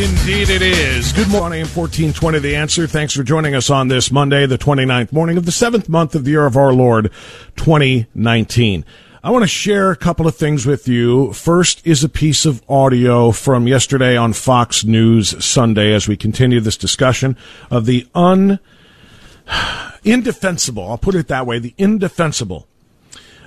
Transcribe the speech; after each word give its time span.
indeed 0.00 0.48
it 0.48 0.62
is. 0.62 1.12
Good 1.12 1.28
morning, 1.28 1.60
1420 1.60 2.38
The 2.38 2.56
Answer. 2.56 2.86
Thanks 2.86 3.14
for 3.14 3.22
joining 3.22 3.54
us 3.54 3.68
on 3.68 3.88
this 3.88 4.10
Monday, 4.10 4.46
the 4.46 4.56
29th 4.56 5.12
morning 5.12 5.36
of 5.36 5.44
the 5.44 5.52
seventh 5.52 5.90
month 5.90 6.14
of 6.14 6.24
the 6.24 6.30
year 6.30 6.46
of 6.46 6.56
our 6.56 6.72
Lord, 6.72 7.10
2019. 7.56 8.86
I 9.22 9.30
want 9.30 9.42
to 9.42 9.48
share 9.48 9.90
a 9.90 9.96
couple 9.96 10.26
of 10.26 10.34
things 10.34 10.64
with 10.64 10.88
you. 10.88 11.34
First 11.34 11.86
is 11.86 12.02
a 12.02 12.08
piece 12.08 12.46
of 12.46 12.62
audio 12.66 13.30
from 13.30 13.68
yesterday 13.68 14.16
on 14.16 14.32
Fox 14.32 14.84
News 14.84 15.44
Sunday 15.44 15.92
as 15.92 16.08
we 16.08 16.16
continue 16.16 16.60
this 16.60 16.78
discussion 16.78 17.36
of 17.70 17.84
the 17.84 18.08
un 18.14 18.58
indefensible, 20.02 20.88
I'll 20.88 20.98
put 20.98 21.14
it 21.14 21.28
that 21.28 21.46
way, 21.46 21.58
the 21.58 21.74
indefensible 21.76 22.66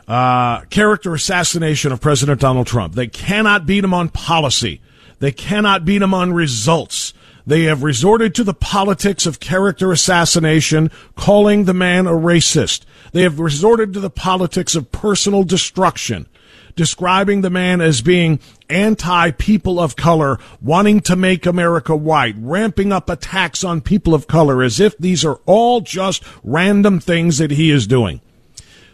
uh, 0.07 0.61
character 0.65 1.15
assassination 1.15 1.91
of 1.91 1.99
President 1.99 2.39
Donald 2.39 2.67
Trump. 2.67 2.93
They 2.93 3.07
cannot 3.07 3.65
beat 3.65 3.83
him 3.83 3.93
on 3.93 4.09
policy. 4.09 4.81
They 5.23 5.31
cannot 5.31 5.85
beat 5.85 6.01
him 6.01 6.13
on 6.13 6.33
results. 6.33 7.13
They 7.47 7.63
have 7.63 7.81
resorted 7.81 8.35
to 8.35 8.43
the 8.43 8.53
politics 8.53 9.25
of 9.25 9.39
character 9.39 9.93
assassination, 9.93 10.91
calling 11.15 11.63
the 11.63 11.73
man 11.73 12.07
a 12.07 12.11
racist. 12.11 12.81
They 13.13 13.21
have 13.21 13.39
resorted 13.39 13.93
to 13.93 14.01
the 14.01 14.09
politics 14.09 14.75
of 14.75 14.91
personal 14.91 15.45
destruction, 15.45 16.27
describing 16.75 17.39
the 17.39 17.49
man 17.49 17.79
as 17.79 18.01
being 18.01 18.41
anti 18.69 19.31
people 19.31 19.79
of 19.79 19.95
color, 19.95 20.39
wanting 20.61 20.99
to 20.99 21.15
make 21.15 21.45
America 21.45 21.95
white, 21.95 22.35
ramping 22.37 22.91
up 22.91 23.09
attacks 23.09 23.63
on 23.63 23.79
people 23.79 24.13
of 24.13 24.27
color 24.27 24.61
as 24.61 24.81
if 24.81 24.97
these 24.97 25.23
are 25.23 25.39
all 25.45 25.79
just 25.79 26.21
random 26.43 26.99
things 26.99 27.37
that 27.37 27.51
he 27.51 27.71
is 27.71 27.87
doing 27.87 28.19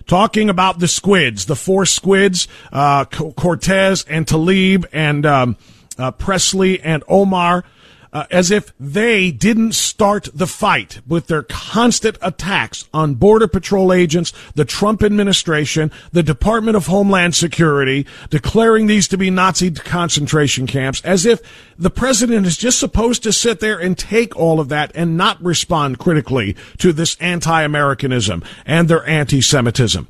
talking 0.06 0.50
about 0.50 0.80
the 0.80 0.88
squids, 0.88 1.46
the 1.46 1.56
four 1.56 1.86
squids, 1.86 2.48
uh, 2.74 3.06
Cortez 3.06 4.04
and 4.06 4.26
Tlaib 4.26 4.86
and 4.92 5.24
um, 5.24 5.56
uh, 6.00 6.12
Pressley 6.12 6.82
and 6.82 7.04
Omar, 7.08 7.64
uh, 8.12 8.26
as 8.32 8.50
if 8.50 8.74
they 8.80 9.30
didn't 9.30 9.74
start 9.74 10.30
the 10.34 10.48
fight 10.48 11.00
with 11.08 11.28
their 11.28 11.44
constant 11.44 12.18
attacks 12.22 12.90
on 12.92 13.14
Border 13.14 13.48
Patrol 13.48 13.94
agents, 13.94 14.34
the 14.56 14.66
Trump 14.66 15.04
administration, 15.04 15.92
the 16.12 16.24
Department 16.24 16.76
of 16.76 16.88
Homeland 16.88 17.36
Security, 17.36 18.08
declaring 18.32 18.88
these 18.88 19.08
to 19.10 19.18
be 19.18 19.30
Nazi 19.30 19.70
concentration 19.70 20.66
camps, 20.66 21.02
as 21.04 21.26
if 21.26 21.40
the 21.78 21.92
president 21.92 22.48
is 22.48 22.58
just 22.58 22.80
supposed 22.80 23.22
to 23.24 23.32
sit 23.32 23.60
there 23.60 23.78
and 23.78 23.96
take 23.98 24.36
all 24.36 24.60
of 24.60 24.70
that 24.70 24.92
and 24.96 25.16
not 25.16 25.40
respond 25.44 26.00
critically 26.00 26.56
to 26.80 26.92
this 26.92 27.16
anti-Americanism 27.20 28.44
and 28.66 28.88
their 28.88 29.08
anti-Semitism. 29.08 30.08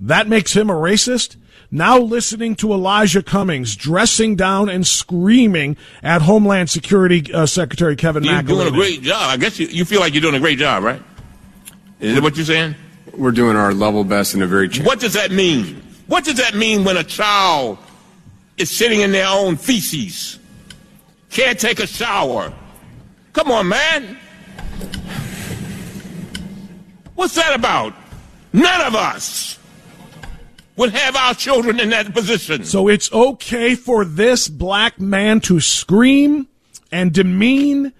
That 0.00 0.26
makes 0.26 0.56
him 0.56 0.70
a 0.70 0.74
racist? 0.74 1.36
Now 1.72 1.98
listening 1.98 2.54
to 2.56 2.72
Elijah 2.72 3.22
Cummings 3.22 3.74
dressing 3.74 4.36
down 4.36 4.68
and 4.68 4.86
screaming 4.86 5.76
at 6.02 6.22
Homeland 6.22 6.70
Security 6.70 7.32
uh, 7.32 7.46
Secretary 7.46 7.96
Kevin 7.96 8.22
You're 8.22 8.34
McAleenan. 8.34 8.46
doing 8.46 8.68
a 8.68 8.70
great 8.70 9.02
job. 9.02 9.30
I 9.30 9.36
guess 9.38 9.58
you, 9.58 9.66
you 9.66 9.84
feel 9.84 10.00
like 10.00 10.12
you're 10.12 10.20
doing 10.20 10.34
a 10.34 10.40
great 10.40 10.58
job, 10.58 10.84
right? 10.84 11.02
Is 11.98 12.14
that 12.14 12.22
what 12.22 12.36
you're 12.36 12.44
saying? 12.44 12.74
We're 13.16 13.32
doing 13.32 13.56
our 13.56 13.72
level 13.72 14.04
best 14.04 14.34
in 14.34 14.42
a 14.42 14.46
very. 14.46 14.68
What 14.80 15.00
does 15.00 15.14
that 15.14 15.30
mean? 15.30 15.82
What 16.06 16.24
does 16.24 16.36
that 16.36 16.54
mean 16.54 16.84
when 16.84 16.96
a 16.96 17.04
child 17.04 17.78
is 18.58 18.70
sitting 18.70 19.00
in 19.00 19.12
their 19.12 19.26
own 19.28 19.56
feces? 19.56 20.38
Can't 21.30 21.58
take 21.58 21.80
a 21.80 21.86
shower. 21.86 22.52
Come 23.32 23.50
on, 23.50 23.68
man. 23.68 24.18
What's 27.14 27.34
that 27.36 27.54
about? 27.54 27.94
None 28.52 28.80
of 28.82 28.94
us 28.94 29.58
would 30.76 30.92
have 30.92 31.16
our 31.16 31.34
children 31.34 31.78
in 31.78 31.90
that 31.90 32.14
position. 32.14 32.64
So 32.64 32.88
it's 32.88 33.12
okay 33.12 33.74
for 33.74 34.04
this 34.04 34.48
black 34.48 35.00
man 35.00 35.40
to 35.42 35.60
scream 35.60 36.48
and 36.90 37.12
demean 37.12 37.92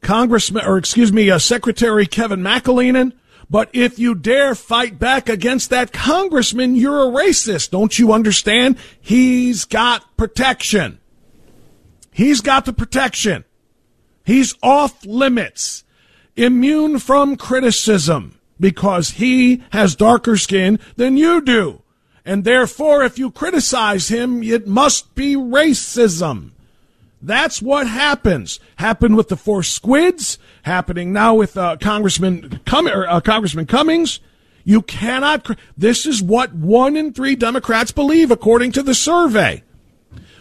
Congressman, 0.00 0.64
or 0.64 0.78
excuse 0.78 1.12
me, 1.12 1.30
uh, 1.30 1.38
Secretary 1.38 2.06
Kevin 2.06 2.40
McAleenan. 2.40 3.12
But 3.50 3.70
if 3.72 3.98
you 3.98 4.14
dare 4.14 4.54
fight 4.54 4.98
back 4.98 5.28
against 5.28 5.70
that 5.70 5.92
congressman, 5.92 6.76
you're 6.76 7.02
a 7.02 7.12
racist. 7.12 7.70
Don't 7.70 7.98
you 7.98 8.12
understand? 8.12 8.76
He's 9.00 9.64
got 9.64 10.16
protection. 10.16 11.00
He's 12.12 12.40
got 12.40 12.64
the 12.64 12.72
protection. 12.72 13.44
He's 14.24 14.54
off 14.62 15.04
limits, 15.06 15.84
immune 16.36 16.98
from 16.98 17.36
criticism 17.36 18.38
because 18.60 19.10
he 19.10 19.62
has 19.70 19.96
darker 19.96 20.36
skin 20.36 20.78
than 20.96 21.16
you 21.16 21.40
do. 21.40 21.82
And 22.28 22.44
therefore, 22.44 23.04
if 23.04 23.18
you 23.18 23.30
criticize 23.30 24.08
him, 24.08 24.42
it 24.42 24.66
must 24.66 25.14
be 25.14 25.34
racism. 25.34 26.50
That's 27.22 27.62
what 27.62 27.86
happens. 27.86 28.60
Happened 28.76 29.16
with 29.16 29.30
the 29.30 29.36
four 29.36 29.62
squids. 29.62 30.38
Happening 30.64 31.10
now 31.10 31.34
with 31.34 31.56
uh, 31.56 31.78
Congressman 31.80 32.60
Cum- 32.66 32.86
uh, 32.86 33.20
Congressman 33.22 33.64
Cummings. 33.64 34.20
You 34.62 34.82
cannot. 34.82 35.44
Cr- 35.44 35.54
this 35.78 36.04
is 36.04 36.22
what 36.22 36.52
one 36.52 36.98
in 36.98 37.14
three 37.14 37.34
Democrats 37.34 37.92
believe, 37.92 38.30
according 38.30 38.72
to 38.72 38.82
the 38.82 38.94
survey. 38.94 39.62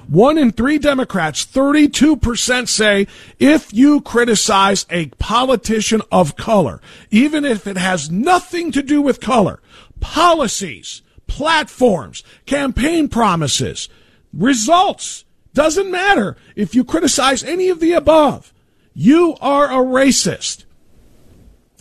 One 0.09 0.37
in 0.37 0.51
three 0.51 0.79
Democrats, 0.79 1.45
32% 1.45 2.67
say 2.67 3.07
if 3.39 3.73
you 3.73 4.01
criticize 4.01 4.85
a 4.89 5.07
politician 5.19 6.01
of 6.11 6.35
color, 6.35 6.81
even 7.11 7.45
if 7.45 7.65
it 7.65 7.77
has 7.77 8.11
nothing 8.11 8.73
to 8.73 8.83
do 8.83 9.01
with 9.01 9.21
color, 9.21 9.61
policies, 10.01 11.01
platforms, 11.27 12.23
campaign 12.45 13.07
promises, 13.07 13.89
results, 14.33 15.25
doesn't 15.53 15.91
matter. 15.91 16.37
If 16.55 16.75
you 16.75 16.83
criticize 16.83 17.43
any 17.43 17.69
of 17.69 17.79
the 17.79 17.93
above, 17.93 18.53
you 18.93 19.35
are 19.41 19.65
a 19.65 19.85
racist. 19.85 20.65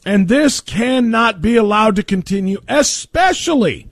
And 0.04 0.28
this 0.28 0.60
cannot 0.60 1.43
be 1.43 1.56
allowed 1.56 1.96
to 1.96 2.02
continue, 2.02 2.60
especially 2.69 3.88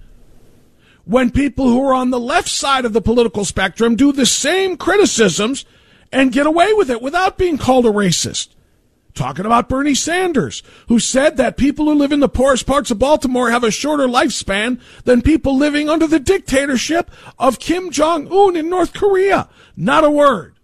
when 1.05 1.31
people 1.31 1.69
who 1.69 1.83
are 1.85 1.95
on 1.95 2.11
the 2.11 2.21
left 2.21 2.49
side 2.49 2.85
of 2.85 2.93
the 2.93 3.03
political 3.03 3.45
spectrum 3.45 3.97
do 3.97 4.12
the 4.12 4.25
same 4.25 4.77
criticisms 4.77 5.65
and 6.12 6.33
get 6.33 6.47
away 6.47 6.73
with 6.73 6.91
it 6.91 7.03
without 7.03 7.37
being 7.37 7.59
called 7.59 7.85
a 7.85 7.91
racist. 7.91 8.54
Talking 9.14 9.46
about 9.46 9.69
Bernie 9.69 9.94
Sanders, 9.94 10.64
who 10.88 10.99
said 10.99 11.37
that 11.37 11.56
people 11.56 11.84
who 11.84 11.94
live 11.94 12.11
in 12.11 12.19
the 12.19 12.28
poorest 12.28 12.66
parts 12.66 12.90
of 12.90 12.99
Baltimore 12.99 13.50
have 13.50 13.62
a 13.62 13.70
shorter 13.70 14.08
lifespan 14.08 14.81
than 15.05 15.22
people 15.22 15.56
living 15.56 15.88
under 15.88 16.08
the 16.08 16.19
dictatorship 16.19 17.11
of 17.38 17.61
Kim 17.61 17.90
Jong 17.90 18.26
Un 18.32 18.56
in 18.56 18.69
North 18.69 18.93
Korea. 18.93 19.49
Not 19.76 20.02
a 20.02 20.11
word. 20.11 20.56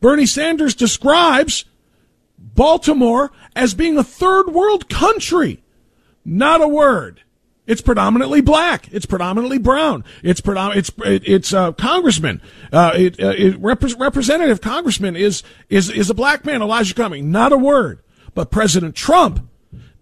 Bernie 0.00 0.26
Sanders 0.26 0.76
describes 0.76 1.64
Baltimore 2.38 3.32
as 3.56 3.74
being 3.74 3.98
a 3.98 4.04
third 4.04 4.46
world 4.48 4.88
country. 4.88 5.64
Not 6.24 6.60
a 6.60 6.68
word. 6.68 7.22
It's 7.66 7.80
predominantly 7.80 8.40
black. 8.40 8.88
It's 8.92 9.06
predominantly 9.06 9.58
brown. 9.58 10.04
It's 10.22 10.40
predom- 10.40 10.76
It's 10.76 10.90
it's 11.04 11.52
uh, 11.52 11.72
congressman. 11.72 12.40
Uh, 12.72 12.92
it, 12.94 13.20
uh, 13.20 13.34
it 13.36 13.58
rep- 13.58 13.82
representative 13.98 14.60
congressman 14.60 15.16
is 15.16 15.42
is 15.68 15.90
is 15.90 16.08
a 16.08 16.14
black 16.14 16.44
man. 16.44 16.62
Elijah 16.62 16.94
Cummings. 16.94 17.26
Not 17.26 17.52
a 17.52 17.58
word. 17.58 18.02
But 18.34 18.50
President 18.50 18.94
Trump 18.94 19.48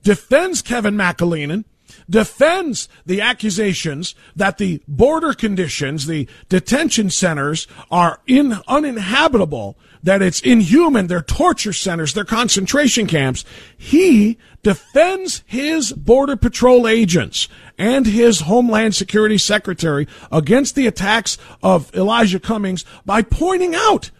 defends 0.02 0.60
Kevin 0.60 0.94
McAleenan, 0.96 1.64
defends 2.10 2.88
the 3.06 3.20
accusations 3.20 4.14
that 4.36 4.58
the 4.58 4.82
border 4.86 5.32
conditions, 5.32 6.06
the 6.06 6.28
detention 6.48 7.08
centers, 7.10 7.66
are 7.90 8.20
in 8.26 8.58
uninhabitable 8.68 9.78
that 10.04 10.22
it's 10.22 10.40
inhuman. 10.40 11.08
They're 11.08 11.22
torture 11.22 11.72
centers. 11.72 12.14
They're 12.14 12.24
concentration 12.24 13.06
camps. 13.06 13.44
He 13.76 14.38
defends 14.62 15.42
his 15.46 15.92
border 15.92 16.36
patrol 16.36 16.86
agents 16.86 17.48
and 17.76 18.06
his 18.06 18.42
Homeland 18.42 18.94
Security 18.94 19.38
Secretary 19.38 20.06
against 20.30 20.74
the 20.74 20.86
attacks 20.86 21.36
of 21.62 21.94
Elijah 21.94 22.38
Cummings 22.38 22.84
by 23.04 23.22
pointing 23.22 23.74
out 23.74 24.10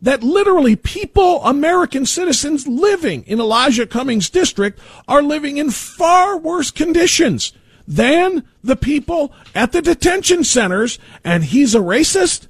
that 0.00 0.22
literally 0.22 0.76
people, 0.76 1.42
American 1.44 2.06
citizens 2.06 2.66
living 2.68 3.24
in 3.26 3.40
Elijah 3.40 3.86
Cummings' 3.86 4.30
district 4.30 4.78
are 5.08 5.22
living 5.22 5.56
in 5.56 5.70
far 5.70 6.36
worse 6.36 6.70
conditions 6.70 7.52
than 7.88 8.44
the 8.62 8.76
people 8.76 9.32
at 9.54 9.72
the 9.72 9.82
detention 9.82 10.44
centers, 10.44 10.98
and 11.24 11.44
he's 11.44 11.74
a 11.74 11.78
racist? 11.78 12.48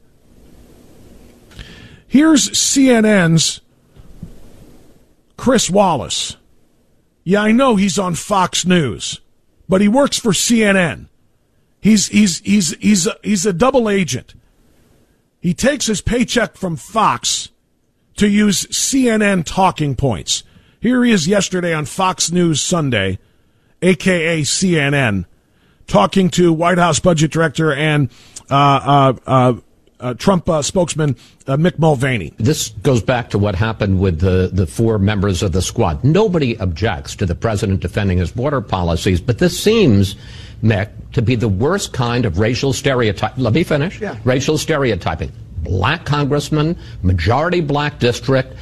Here's 2.14 2.48
CNN's 2.50 3.60
Chris 5.36 5.68
Wallace. 5.68 6.36
Yeah, 7.24 7.42
I 7.42 7.50
know 7.50 7.74
he's 7.74 7.98
on 7.98 8.14
Fox 8.14 8.64
News, 8.64 9.20
but 9.68 9.80
he 9.80 9.88
works 9.88 10.16
for 10.16 10.30
CNN. 10.30 11.08
He's 11.80 12.06
he's 12.06 12.38
he's 12.38 12.76
he's 12.76 13.08
a, 13.08 13.16
he's 13.24 13.44
a 13.44 13.52
double 13.52 13.90
agent. 13.90 14.36
He 15.40 15.54
takes 15.54 15.86
his 15.86 16.00
paycheck 16.00 16.56
from 16.56 16.76
Fox 16.76 17.48
to 18.18 18.28
use 18.28 18.64
CNN 18.66 19.44
talking 19.44 19.96
points. 19.96 20.44
Here 20.78 21.02
he 21.02 21.10
is 21.10 21.26
yesterday 21.26 21.74
on 21.74 21.84
Fox 21.84 22.30
News 22.30 22.62
Sunday, 22.62 23.18
aka 23.82 24.42
CNN, 24.42 25.24
talking 25.88 26.30
to 26.30 26.52
White 26.52 26.78
House 26.78 27.00
budget 27.00 27.32
director 27.32 27.74
and 27.74 28.08
uh, 28.48 28.54
uh, 28.54 29.14
uh, 29.26 29.54
uh, 30.04 30.14
Trump 30.14 30.48
uh, 30.48 30.60
spokesman 30.60 31.16
uh, 31.46 31.56
Mick 31.56 31.78
Mulvaney. 31.78 32.34
This 32.36 32.68
goes 32.68 33.02
back 33.02 33.30
to 33.30 33.38
what 33.38 33.54
happened 33.54 34.00
with 34.00 34.20
the, 34.20 34.50
the 34.52 34.66
four 34.66 34.98
members 34.98 35.42
of 35.42 35.52
the 35.52 35.62
squad. 35.62 36.04
Nobody 36.04 36.56
objects 36.58 37.16
to 37.16 37.26
the 37.26 37.34
president 37.34 37.80
defending 37.80 38.18
his 38.18 38.30
border 38.30 38.60
policies, 38.60 39.20
but 39.20 39.38
this 39.38 39.58
seems, 39.58 40.14
Mick, 40.62 40.90
to 41.12 41.22
be 41.22 41.34
the 41.34 41.48
worst 41.48 41.94
kind 41.94 42.26
of 42.26 42.38
racial 42.38 42.72
stereotype. 42.72 43.32
Let 43.38 43.54
me 43.54 43.64
finish. 43.64 44.00
Yeah. 44.00 44.18
Racial 44.24 44.58
stereotyping. 44.58 45.32
Black 45.62 46.04
congressman, 46.04 46.78
majority 47.02 47.62
black 47.62 47.98
district. 47.98 48.54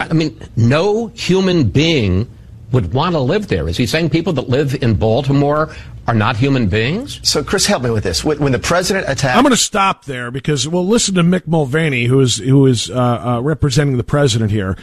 I 0.00 0.12
mean, 0.14 0.40
no 0.56 1.08
human 1.08 1.68
being 1.68 2.30
would 2.72 2.94
want 2.94 3.14
to 3.14 3.20
live 3.20 3.48
there. 3.48 3.68
Is 3.68 3.76
he 3.76 3.84
saying 3.84 4.10
people 4.10 4.32
that 4.34 4.48
live 4.48 4.80
in 4.82 4.94
Baltimore 4.94 5.74
are 6.10 6.14
not 6.14 6.36
human 6.36 6.68
beings? 6.68 7.20
So, 7.22 7.44
Chris, 7.44 7.66
help 7.66 7.84
me 7.84 7.90
with 7.90 8.02
this. 8.02 8.24
When 8.24 8.50
the 8.50 8.58
president 8.58 9.08
attacked, 9.08 9.36
I'm 9.36 9.44
going 9.44 9.52
to 9.52 9.56
stop 9.56 10.06
there 10.06 10.32
because 10.32 10.66
we'll 10.66 10.86
listen 10.86 11.14
to 11.14 11.22
Mick 11.22 11.46
Mulvaney, 11.46 12.06
who 12.06 12.18
is 12.18 12.38
who 12.38 12.66
is 12.66 12.90
uh, 12.90 12.94
uh, 13.36 13.40
representing 13.40 13.96
the 13.96 14.02
president 14.02 14.50
here. 14.50 14.76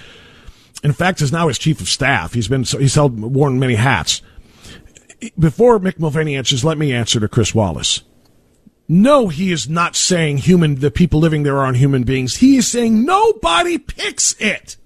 In 0.84 0.94
fact, 0.94 1.22
is 1.22 1.34
now 1.34 1.50
his 1.50 1.58
chief 1.58 1.82
of 1.82 1.90
staff. 1.90 2.34
He's 2.34 2.48
been 2.48 2.64
he's 2.64 2.96
held 2.96 3.20
worn 3.20 3.60
many 3.60 3.76
hats. 3.76 4.22
Before 5.38 5.80
Mick 5.80 6.00
Mulvaney 6.00 6.38
answers, 6.38 6.64
let 6.64 6.78
me 6.78 6.94
answer 6.94 7.20
to 7.20 7.28
Chris 7.28 7.54
Wallace. 7.54 8.04
No, 8.88 9.28
he 9.28 9.52
is 9.52 9.68
not 9.68 9.98
saying 9.98 10.38
human. 10.38 10.76
The 10.76 10.92
people 10.92 11.20
living 11.20 11.44
there 11.44 11.58
aren't 11.58 11.78
human 11.78 12.04
beings. 12.04 12.38
He 12.38 12.56
is 12.56 12.70
saying 12.70 13.04
nobody 13.04 13.78
picks 13.78 14.34
it. 14.40 14.78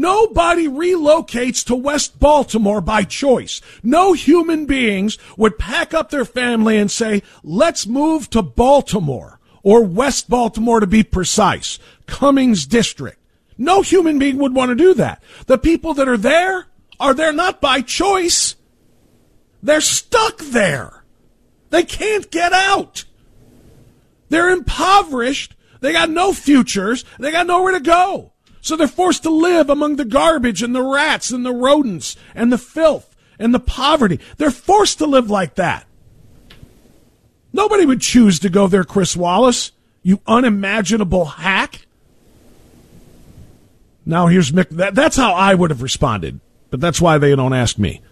Nobody 0.00 0.66
relocates 0.66 1.62
to 1.66 1.74
West 1.74 2.18
Baltimore 2.18 2.80
by 2.80 3.04
choice. 3.04 3.60
No 3.82 4.14
human 4.14 4.64
beings 4.64 5.18
would 5.36 5.58
pack 5.58 5.92
up 5.92 6.08
their 6.08 6.24
family 6.24 6.78
and 6.78 6.90
say, 6.90 7.22
let's 7.44 7.86
move 7.86 8.30
to 8.30 8.40
Baltimore 8.40 9.40
or 9.62 9.84
West 9.84 10.30
Baltimore 10.30 10.80
to 10.80 10.86
be 10.86 11.02
precise, 11.02 11.78
Cummings 12.06 12.64
District. 12.64 13.18
No 13.58 13.82
human 13.82 14.18
being 14.18 14.38
would 14.38 14.54
want 14.54 14.70
to 14.70 14.74
do 14.74 14.94
that. 14.94 15.22
The 15.44 15.58
people 15.58 15.92
that 15.92 16.08
are 16.08 16.16
there 16.16 16.68
are 16.98 17.12
there 17.12 17.34
not 17.34 17.60
by 17.60 17.82
choice. 17.82 18.56
They're 19.62 19.82
stuck 19.82 20.38
there. 20.38 21.04
They 21.68 21.82
can't 21.82 22.30
get 22.30 22.54
out. 22.54 23.04
They're 24.30 24.48
impoverished. 24.48 25.56
They 25.80 25.92
got 25.92 26.08
no 26.08 26.32
futures. 26.32 27.04
They 27.18 27.30
got 27.30 27.46
nowhere 27.46 27.72
to 27.74 27.80
go. 27.80 28.32
So 28.60 28.76
they're 28.76 28.86
forced 28.86 29.22
to 29.22 29.30
live 29.30 29.70
among 29.70 29.96
the 29.96 30.04
garbage 30.04 30.62
and 30.62 30.74
the 30.74 30.82
rats 30.82 31.30
and 31.30 31.44
the 31.44 31.52
rodents 31.52 32.16
and 32.34 32.52
the 32.52 32.58
filth 32.58 33.16
and 33.38 33.54
the 33.54 33.60
poverty. 33.60 34.20
They're 34.36 34.50
forced 34.50 34.98
to 34.98 35.06
live 35.06 35.30
like 35.30 35.54
that. 35.54 35.86
Nobody 37.52 37.86
would 37.86 38.00
choose 38.00 38.38
to 38.40 38.48
go 38.48 38.66
there, 38.68 38.84
Chris 38.84 39.16
Wallace, 39.16 39.72
you 40.02 40.20
unimaginable 40.26 41.24
hack. 41.24 41.86
Now 44.06 44.28
here's 44.28 44.52
Mick. 44.52 44.68
That, 44.70 44.94
that's 44.94 45.16
how 45.16 45.32
I 45.32 45.54
would 45.54 45.70
have 45.70 45.82
responded, 45.82 46.40
but 46.70 46.80
that's 46.80 47.00
why 47.00 47.18
they 47.18 47.34
don't 47.34 47.52
ask 47.52 47.78
me. 47.78 48.02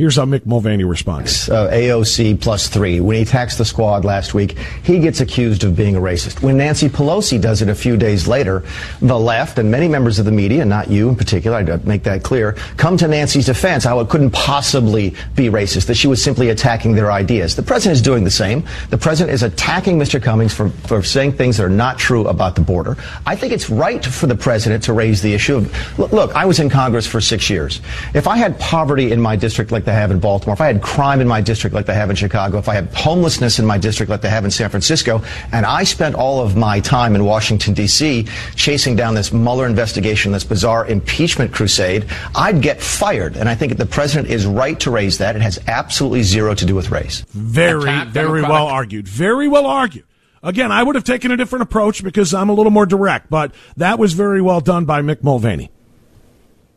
Here's 0.00 0.16
how 0.16 0.24
Mick 0.24 0.46
Mulvaney 0.46 0.84
responds. 0.84 1.50
Uh, 1.50 1.68
AOC 1.70 2.40
plus 2.40 2.68
three. 2.68 3.00
When 3.00 3.16
he 3.16 3.22
attacks 3.22 3.58
the 3.58 3.66
squad 3.66 4.02
last 4.02 4.32
week, 4.32 4.56
he 4.82 4.98
gets 4.98 5.20
accused 5.20 5.62
of 5.62 5.76
being 5.76 5.94
a 5.94 6.00
racist. 6.00 6.40
When 6.40 6.56
Nancy 6.56 6.88
Pelosi 6.88 7.38
does 7.38 7.60
it 7.60 7.68
a 7.68 7.74
few 7.74 7.98
days 7.98 8.26
later, 8.26 8.64
the 9.02 9.18
left 9.18 9.58
and 9.58 9.70
many 9.70 9.88
members 9.88 10.18
of 10.18 10.24
the 10.24 10.32
media, 10.32 10.64
not 10.64 10.88
you 10.88 11.10
in 11.10 11.16
particular, 11.16 11.58
I'd 11.58 11.86
make 11.86 12.04
that 12.04 12.22
clear, 12.22 12.52
come 12.78 12.96
to 12.96 13.08
Nancy's 13.08 13.44
defense 13.44 13.84
how 13.84 14.00
it 14.00 14.08
couldn't 14.08 14.30
possibly 14.30 15.10
be 15.34 15.50
racist, 15.50 15.84
that 15.88 15.96
she 15.96 16.08
was 16.08 16.24
simply 16.24 16.48
attacking 16.48 16.94
their 16.94 17.12
ideas. 17.12 17.54
The 17.54 17.62
president 17.62 17.96
is 17.96 18.00
doing 18.00 18.24
the 18.24 18.30
same. 18.30 18.64
The 18.88 18.96
president 18.96 19.34
is 19.34 19.42
attacking 19.42 19.98
Mr. 19.98 20.18
Cummings 20.22 20.54
for, 20.54 20.70
for 20.70 21.02
saying 21.02 21.32
things 21.32 21.58
that 21.58 21.64
are 21.64 21.68
not 21.68 21.98
true 21.98 22.26
about 22.26 22.54
the 22.54 22.62
border. 22.62 22.96
I 23.26 23.36
think 23.36 23.52
it's 23.52 23.68
right 23.68 24.02
for 24.02 24.26
the 24.26 24.34
president 24.34 24.82
to 24.84 24.94
raise 24.94 25.20
the 25.20 25.34
issue 25.34 25.56
of, 25.56 25.98
look, 25.98 26.10
look 26.10 26.34
I 26.34 26.46
was 26.46 26.58
in 26.58 26.70
Congress 26.70 27.06
for 27.06 27.20
six 27.20 27.50
years. 27.50 27.82
If 28.14 28.26
I 28.26 28.38
had 28.38 28.58
poverty 28.58 29.12
in 29.12 29.20
my 29.20 29.36
district 29.36 29.70
like 29.70 29.89
they 29.90 29.96
have 29.96 30.10
in 30.10 30.20
Baltimore, 30.20 30.54
if 30.54 30.60
I 30.60 30.66
had 30.66 30.82
crime 30.82 31.20
in 31.20 31.26
my 31.26 31.40
district 31.40 31.74
like 31.74 31.86
they 31.86 31.94
have 31.94 32.10
in 32.10 32.16
Chicago, 32.16 32.58
if 32.58 32.68
I 32.68 32.74
had 32.74 32.94
homelessness 32.94 33.58
in 33.58 33.66
my 33.66 33.76
district 33.76 34.08
like 34.08 34.20
they 34.20 34.30
have 34.30 34.44
in 34.44 34.50
San 34.50 34.70
Francisco, 34.70 35.22
and 35.52 35.66
I 35.66 35.82
spent 35.84 36.14
all 36.14 36.40
of 36.40 36.56
my 36.56 36.78
time 36.80 37.14
in 37.14 37.24
Washington, 37.24 37.74
D.C., 37.74 38.26
chasing 38.54 38.94
down 38.94 39.14
this 39.14 39.32
Mueller 39.32 39.66
investigation, 39.66 40.30
this 40.30 40.44
bizarre 40.44 40.86
impeachment 40.86 41.52
crusade, 41.52 42.06
I'd 42.36 42.62
get 42.62 42.80
fired. 42.80 43.36
And 43.36 43.48
I 43.48 43.54
think 43.56 43.76
the 43.76 43.86
president 43.86 44.28
is 44.32 44.46
right 44.46 44.78
to 44.80 44.90
raise 44.90 45.18
that. 45.18 45.34
It 45.34 45.42
has 45.42 45.58
absolutely 45.66 46.22
zero 46.22 46.54
to 46.54 46.64
do 46.64 46.74
with 46.74 46.90
race. 46.90 47.24
Very, 47.30 48.04
very 48.06 48.42
well 48.42 48.68
argued. 48.68 49.08
Very 49.08 49.48
well 49.48 49.66
argued. 49.66 50.04
Again, 50.42 50.72
I 50.72 50.82
would 50.82 50.94
have 50.94 51.04
taken 51.04 51.32
a 51.32 51.36
different 51.36 51.64
approach 51.64 52.02
because 52.02 52.32
I'm 52.32 52.48
a 52.48 52.54
little 52.54 52.70
more 52.70 52.86
direct, 52.86 53.28
but 53.28 53.54
that 53.76 53.98
was 53.98 54.14
very 54.14 54.40
well 54.40 54.60
done 54.60 54.84
by 54.84 55.02
Mick 55.02 55.22
Mulvaney 55.22 55.70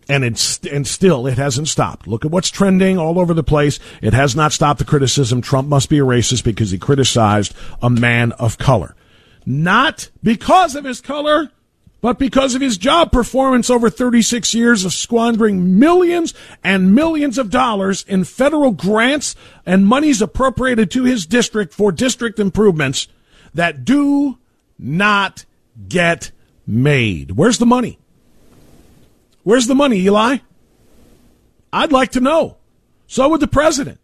and 0.07 0.23
it's 0.23 0.59
and 0.59 0.87
still 0.87 1.27
it 1.27 1.37
hasn't 1.37 1.67
stopped. 1.67 2.07
Look 2.07 2.25
at 2.25 2.31
what's 2.31 2.49
trending 2.49 2.97
all 2.97 3.19
over 3.19 3.33
the 3.33 3.43
place. 3.43 3.79
It 4.01 4.13
has 4.13 4.35
not 4.35 4.53
stopped 4.53 4.79
the 4.79 4.85
criticism. 4.85 5.41
Trump 5.41 5.67
must 5.67 5.89
be 5.89 5.99
a 5.99 6.03
racist 6.03 6.43
because 6.43 6.71
he 6.71 6.77
criticized 6.77 7.53
a 7.81 7.89
man 7.89 8.31
of 8.33 8.57
color, 8.57 8.95
not 9.45 10.09
because 10.21 10.75
of 10.75 10.85
his 10.85 11.01
color, 11.01 11.51
but 12.03 12.19
because 12.19 12.53
of 12.53 12.61
his 12.61 12.77
job 12.77 13.13
performance 13.13 13.69
over 13.69 13.89
36 13.89 14.53
years 14.53 14.83
of 14.83 14.91
squandering 14.91 15.79
millions 15.79 16.33
and 16.61 16.93
millions 16.93 17.37
of 17.37 17.49
dollars 17.49 18.03
in 18.09 18.25
federal 18.25 18.71
grants 18.71 19.37
and 19.65 19.87
monies 19.87 20.21
appropriated 20.21 20.91
to 20.91 21.05
his 21.05 21.25
district 21.25 21.73
for 21.73 21.93
district 21.93 22.39
improvements 22.39 23.07
that 23.53 23.85
do 23.85 24.37
not 24.77 25.45
get 25.87 26.31
made. 26.67 27.31
Where's 27.31 27.57
the 27.57 27.65
money? 27.65 27.99
Where's 29.43 29.67
the 29.67 29.75
money, 29.75 29.99
Eli? 29.99 30.37
I'd 31.71 31.91
like 31.91 32.11
to 32.11 32.19
know. 32.19 32.57
So 33.07 33.29
would 33.29 33.41
the 33.41 33.47
president. 33.47 33.99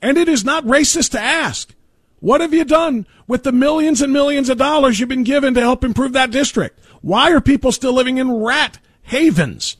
And 0.00 0.16
it 0.16 0.28
is 0.28 0.44
not 0.44 0.64
racist 0.64 1.10
to 1.10 1.20
ask. 1.20 1.74
What 2.20 2.40
have 2.40 2.52
you 2.52 2.64
done 2.64 3.06
with 3.26 3.44
the 3.44 3.52
millions 3.52 4.00
and 4.00 4.12
millions 4.12 4.48
of 4.48 4.58
dollars 4.58 4.98
you've 4.98 5.08
been 5.08 5.24
given 5.24 5.54
to 5.54 5.60
help 5.60 5.84
improve 5.84 6.12
that 6.12 6.30
district? 6.30 6.78
Why 7.00 7.32
are 7.32 7.40
people 7.40 7.72
still 7.72 7.92
living 7.92 8.18
in 8.18 8.30
rat 8.30 8.78
havens? 9.02 9.76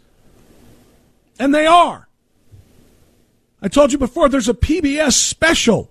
And 1.39 1.55
they 1.55 1.67
are. 1.67 2.09
I 3.61 3.69
told 3.69 3.93
you 3.93 3.99
before, 3.99 4.29
there's 4.29 4.49
a 4.49 4.55
PBS 4.55 5.13
special. 5.13 5.91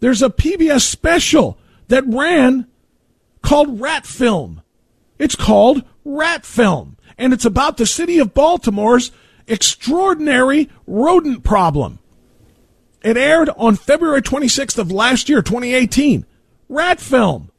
There's 0.00 0.22
a 0.22 0.30
PBS 0.30 0.82
special 0.82 1.58
that 1.88 2.06
ran 2.06 2.66
called 3.42 3.80
Rat 3.80 4.06
Film. 4.06 4.62
It's 5.18 5.34
called 5.34 5.82
Rat 6.04 6.44
Film. 6.44 6.95
And 7.18 7.32
it's 7.32 7.44
about 7.44 7.76
the 7.76 7.86
city 7.86 8.18
of 8.18 8.34
Baltimore's 8.34 9.10
extraordinary 9.46 10.68
rodent 10.86 11.44
problem. 11.44 11.98
It 13.02 13.16
aired 13.16 13.50
on 13.56 13.76
February 13.76 14.22
26th 14.22 14.78
of 14.78 14.90
last 14.90 15.28
year, 15.28 15.40
2018. 15.40 16.26
Rat 16.68 17.00
Film. 17.00 17.50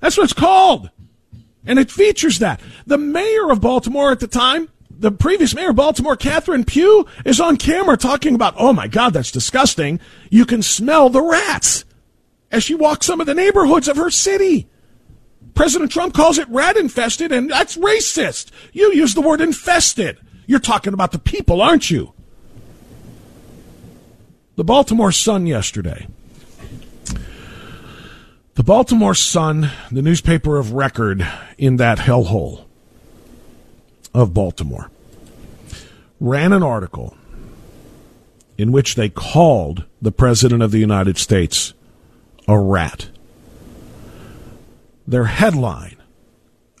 That's 0.00 0.16
what 0.16 0.24
it's 0.24 0.32
called. 0.32 0.90
And 1.66 1.78
it 1.78 1.90
features 1.90 2.38
that. 2.38 2.60
The 2.86 2.98
mayor 2.98 3.50
of 3.50 3.60
Baltimore 3.60 4.12
at 4.12 4.20
the 4.20 4.26
time, 4.26 4.68
the 4.90 5.12
previous 5.12 5.54
mayor 5.54 5.70
of 5.70 5.76
Baltimore, 5.76 6.16
Catherine 6.16 6.64
Pugh, 6.64 7.06
is 7.24 7.40
on 7.40 7.56
camera 7.56 7.96
talking 7.96 8.34
about, 8.34 8.54
oh 8.56 8.72
my 8.72 8.88
God, 8.88 9.12
that's 9.12 9.30
disgusting. 9.30 10.00
You 10.30 10.46
can 10.46 10.62
smell 10.62 11.08
the 11.08 11.22
rats 11.22 11.84
as 12.50 12.62
she 12.62 12.74
walks 12.74 13.06
some 13.06 13.20
of 13.20 13.26
the 13.26 13.34
neighborhoods 13.34 13.88
of 13.88 13.96
her 13.96 14.10
city. 14.10 14.68
President 15.54 15.90
Trump 15.90 16.14
calls 16.14 16.38
it 16.38 16.48
rat 16.48 16.76
infested, 16.76 17.32
and 17.32 17.50
that's 17.50 17.76
racist. 17.76 18.50
You 18.72 18.92
use 18.92 19.14
the 19.14 19.20
word 19.20 19.40
infested. 19.40 20.18
You're 20.46 20.58
talking 20.58 20.94
about 20.94 21.12
the 21.12 21.18
people, 21.18 21.60
aren't 21.60 21.90
you? 21.90 22.12
The 24.56 24.64
Baltimore 24.64 25.12
Sun 25.12 25.46
yesterday. 25.46 26.06
The 28.54 28.62
Baltimore 28.62 29.14
Sun, 29.14 29.70
the 29.90 30.02
newspaper 30.02 30.58
of 30.58 30.72
record 30.72 31.26
in 31.56 31.76
that 31.76 31.98
hellhole 31.98 32.66
of 34.14 34.34
Baltimore, 34.34 34.90
ran 36.20 36.52
an 36.52 36.62
article 36.62 37.16
in 38.58 38.70
which 38.70 38.94
they 38.94 39.08
called 39.08 39.86
the 40.02 40.12
President 40.12 40.62
of 40.62 40.70
the 40.70 40.78
United 40.78 41.16
States 41.16 41.72
a 42.46 42.58
rat. 42.58 43.08
Their 45.06 45.24
headline, 45.24 45.96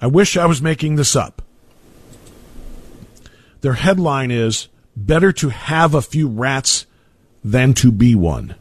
I 0.00 0.06
wish 0.06 0.36
I 0.36 0.46
was 0.46 0.62
making 0.62 0.96
this 0.96 1.16
up. 1.16 1.42
Their 3.60 3.74
headline 3.74 4.30
is 4.30 4.68
Better 4.94 5.32
to 5.32 5.48
have 5.48 5.94
a 5.94 6.02
few 6.02 6.28
rats 6.28 6.86
than 7.42 7.74
to 7.74 7.90
be 7.90 8.14
one. 8.14 8.54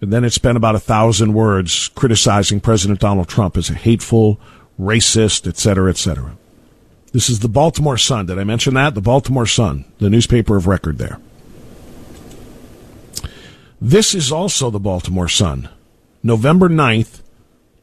And 0.00 0.12
then 0.12 0.24
it 0.24 0.30
spent 0.30 0.56
about 0.56 0.74
a 0.74 0.80
thousand 0.80 1.32
words 1.32 1.88
criticizing 1.94 2.60
President 2.60 3.00
Donald 3.00 3.28
Trump 3.28 3.56
as 3.56 3.70
a 3.70 3.74
hateful, 3.74 4.38
racist, 4.78 5.46
etc., 5.46 5.90
etc. 5.90 6.36
This 7.12 7.30
is 7.30 7.40
the 7.40 7.48
Baltimore 7.48 7.98
Sun. 7.98 8.26
Did 8.26 8.38
I 8.38 8.44
mention 8.44 8.74
that? 8.74 8.94
The 8.94 9.00
Baltimore 9.00 9.46
Sun, 9.46 9.86
the 9.98 10.10
newspaper 10.10 10.56
of 10.56 10.66
record 10.66 10.98
there. 10.98 11.18
This 13.80 14.14
is 14.14 14.30
also 14.30 14.70
the 14.70 14.78
Baltimore 14.78 15.28
Sun, 15.28 15.68
November 16.22 16.68
9th, 16.68 17.22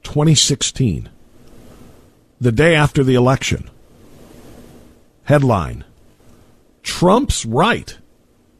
2016, 0.05 1.09
the 2.39 2.51
day 2.51 2.75
after 2.75 3.03
the 3.03 3.15
election. 3.15 3.69
Headline 5.23 5.83
Trump's 6.83 7.45
right 7.45 7.97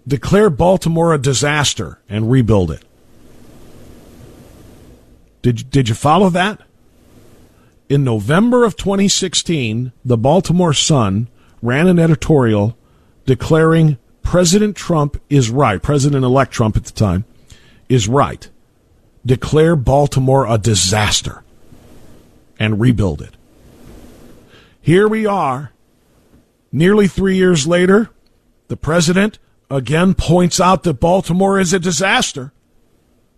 declare 0.08 0.50
Baltimore 0.50 1.14
a 1.14 1.18
disaster 1.18 2.00
and 2.10 2.30
rebuild 2.30 2.72
it. 2.72 2.84
Did, 5.42 5.70
did 5.70 5.88
you 5.90 5.96
follow 5.96 6.30
that? 6.32 6.60
In 7.88 8.04
November 8.04 8.66
of 8.66 8.76
2016, 8.76 9.92
the 10.04 10.18
Baltimore 10.18 10.74
Sun 10.74 11.28
ran 11.62 11.88
an 11.88 12.00
editorial 12.00 12.76
declaring 13.26 14.00
President 14.24 14.76
Trump 14.76 15.22
is 15.30 15.52
right, 15.52 15.82
President 15.82 16.26
elect 16.26 16.52
Trump 16.52 16.76
at 16.76 16.86
the 16.86 16.92
time 16.92 17.26
is 17.88 18.08
right. 18.08 18.50
Declare 19.26 19.78
Baltimore 19.78 20.46
a 20.46 20.58
disaster 20.58 21.44
and 22.60 22.80
rebuild 22.80 23.22
it. 23.22 23.36
Here 24.82 25.08
we 25.08 25.26
are, 25.26 25.72
nearly 26.72 27.08
three 27.08 27.36
years 27.36 27.66
later, 27.66 28.12
the 28.68 28.78
president 28.78 29.40
again 29.70 30.14
points 30.14 30.60
out 30.60 30.84
that 30.84 31.00
Baltimore 31.00 31.60
is 31.60 31.74
a 31.74 31.80
disaster, 31.80 32.54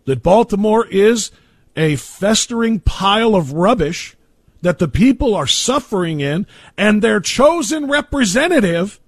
that 0.05 0.23
Baltimore 0.23 0.85
is 0.87 1.31
a 1.75 1.95
festering 1.95 2.79
pile 2.79 3.35
of 3.35 3.53
rubbish 3.53 4.17
that 4.61 4.79
the 4.79 4.87
people 4.87 5.35
are 5.35 5.47
suffering 5.47 6.19
in, 6.19 6.45
and 6.77 7.01
their 7.01 7.19
chosen 7.19 7.87
representative 7.87 8.99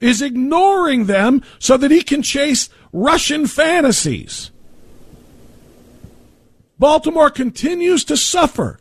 is 0.00 0.22
ignoring 0.22 1.06
them 1.06 1.42
so 1.58 1.76
that 1.76 1.90
he 1.90 2.02
can 2.02 2.22
chase 2.22 2.68
Russian 2.92 3.46
fantasies. 3.46 4.50
Baltimore 6.78 7.30
continues 7.30 8.04
to 8.04 8.16
suffer 8.16 8.78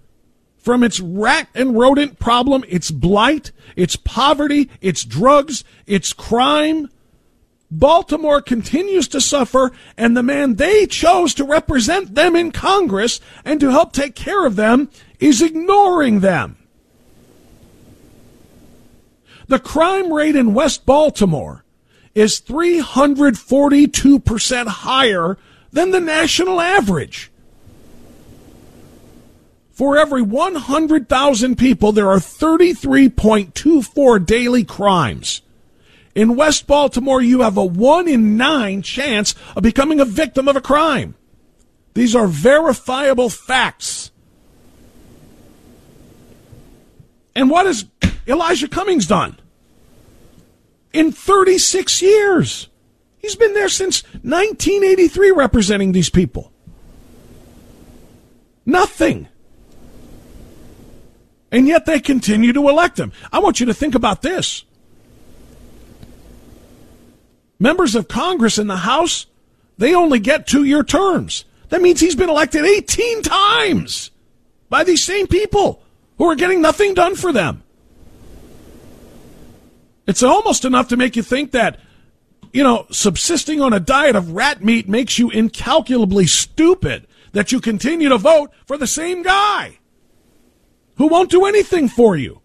from 0.57 0.83
its 0.83 0.99
rat 0.99 1.47
and 1.53 1.77
rodent 1.77 2.17
problem, 2.19 2.63
its 2.67 2.89
blight, 2.89 3.51
its 3.75 3.95
poverty, 3.97 4.69
its 4.81 5.03
drugs, 5.03 5.63
its 5.85 6.13
crime. 6.13 6.89
Baltimore 7.69 8.41
continues 8.41 9.07
to 9.09 9.19
suffer, 9.19 9.73
and 9.97 10.15
the 10.15 10.23
man 10.23 10.55
they 10.55 10.85
chose 10.85 11.33
to 11.33 11.43
represent 11.43 12.15
them 12.15 12.33
in 12.35 12.51
Congress 12.51 13.19
and 13.43 13.59
to 13.59 13.71
help 13.71 13.91
take 13.91 14.15
care 14.15 14.45
of 14.45 14.55
them 14.55 14.89
is 15.19 15.41
ignoring 15.41 16.21
them. 16.21 16.57
The 19.47 19.59
crime 19.59 20.13
rate 20.13 20.37
in 20.37 20.53
West 20.53 20.85
Baltimore 20.85 21.65
is 22.15 22.39
342% 22.39 24.67
higher 24.67 25.37
than 25.71 25.91
the 25.91 25.99
national 25.99 26.61
average. 26.61 27.32
For 29.73 29.97
every 29.97 30.21
100,000 30.21 31.57
people, 31.57 31.91
there 31.91 32.09
are 32.09 32.19
33.24 32.19 34.25
daily 34.25 34.63
crimes. 34.63 35.41
In 36.13 36.35
West 36.35 36.67
Baltimore, 36.67 37.21
you 37.21 37.41
have 37.41 37.57
a 37.57 37.65
one 37.65 38.07
in 38.07 38.37
nine 38.37 38.83
chance 38.83 39.33
of 39.55 39.63
becoming 39.63 39.99
a 39.99 40.05
victim 40.05 40.47
of 40.47 40.55
a 40.55 40.61
crime. 40.61 41.15
These 41.95 42.15
are 42.15 42.27
verifiable 42.27 43.31
facts. 43.31 44.11
And 47.35 47.49
what 47.49 47.65
has 47.65 47.85
Elijah 48.27 48.67
Cummings 48.67 49.07
done? 49.07 49.39
In 50.93 51.11
36 51.11 51.99
years. 52.03 52.67
He's 53.17 53.35
been 53.35 53.55
there 53.55 53.69
since 53.69 54.03
1983 54.21 55.31
representing 55.31 55.93
these 55.93 56.11
people. 56.11 56.51
Nothing. 58.67 59.29
And 61.53 61.67
yet 61.67 61.85
they 61.85 61.99
continue 61.99 62.51
to 62.51 62.67
elect 62.67 62.99
him. 62.99 63.13
I 63.31 63.37
want 63.37 63.59
you 63.59 63.67
to 63.67 63.75
think 63.75 63.93
about 63.93 64.23
this. 64.23 64.65
Members 67.59 67.93
of 67.93 68.07
Congress 68.07 68.57
in 68.57 68.65
the 68.65 68.77
House, 68.77 69.27
they 69.77 69.93
only 69.93 70.17
get 70.17 70.47
two 70.47 70.63
year 70.63 70.83
terms. 70.83 71.45
That 71.69 71.83
means 71.83 71.99
he's 71.99 72.15
been 72.15 72.29
elected 72.29 72.65
18 72.65 73.21
times 73.21 74.09
by 74.67 74.83
these 74.83 75.03
same 75.03 75.27
people 75.27 75.83
who 76.17 76.27
are 76.27 76.35
getting 76.35 76.59
nothing 76.59 76.95
done 76.95 77.15
for 77.15 77.31
them. 77.31 77.61
It's 80.07 80.23
almost 80.23 80.65
enough 80.65 80.87
to 80.87 80.97
make 80.97 81.15
you 81.15 81.23
think 81.23 81.51
that, 81.51 81.79
you 82.51 82.63
know, 82.63 82.87
subsisting 82.89 83.61
on 83.61 83.73
a 83.73 83.79
diet 83.79 84.15
of 84.15 84.31
rat 84.31 84.63
meat 84.63 84.89
makes 84.89 85.19
you 85.19 85.29
incalculably 85.29 86.25
stupid 86.25 87.05
that 87.33 87.51
you 87.51 87.61
continue 87.61 88.09
to 88.09 88.17
vote 88.17 88.49
for 88.65 88.75
the 88.75 88.87
same 88.87 89.21
guy 89.21 89.77
who 90.95 91.07
won't 91.07 91.31
do 91.31 91.45
anything 91.45 91.87
for 91.87 92.15
you. 92.15 92.41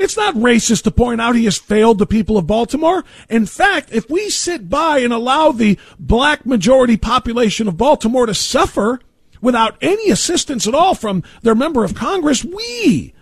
It's 0.00 0.16
not 0.16 0.34
racist 0.34 0.84
to 0.84 0.90
point 0.90 1.20
out 1.20 1.36
he 1.36 1.44
has 1.44 1.58
failed 1.58 1.98
the 1.98 2.06
people 2.06 2.38
of 2.38 2.46
Baltimore. 2.46 3.04
In 3.28 3.44
fact, 3.44 3.92
if 3.92 4.08
we 4.08 4.30
sit 4.30 4.70
by 4.70 5.00
and 5.00 5.12
allow 5.12 5.52
the 5.52 5.78
black 5.98 6.46
majority 6.46 6.96
population 6.96 7.68
of 7.68 7.76
Baltimore 7.76 8.24
to 8.24 8.32
suffer 8.32 9.00
without 9.42 9.76
any 9.82 10.10
assistance 10.10 10.66
at 10.66 10.74
all 10.74 10.94
from 10.94 11.22
their 11.42 11.54
member 11.54 11.84
of 11.84 11.94
Congress, 11.94 12.42
we 12.42 13.12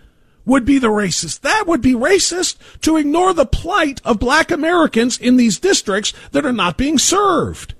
would 0.44 0.64
be 0.64 0.78
the 0.78 0.87
racist. 0.87 1.40
That 1.40 1.64
would 1.66 1.82
be 1.82 1.94
racist 1.94 2.56
to 2.82 2.96
ignore 2.96 3.34
the 3.34 3.44
plight 3.44 4.00
of 4.04 4.20
black 4.20 4.52
Americans 4.52 5.18
in 5.18 5.37
these 5.37 5.58
districts 5.58 6.12
that 6.30 6.46
are 6.46 6.52
not 6.52 6.76
being 6.76 6.96
served. 6.96 7.75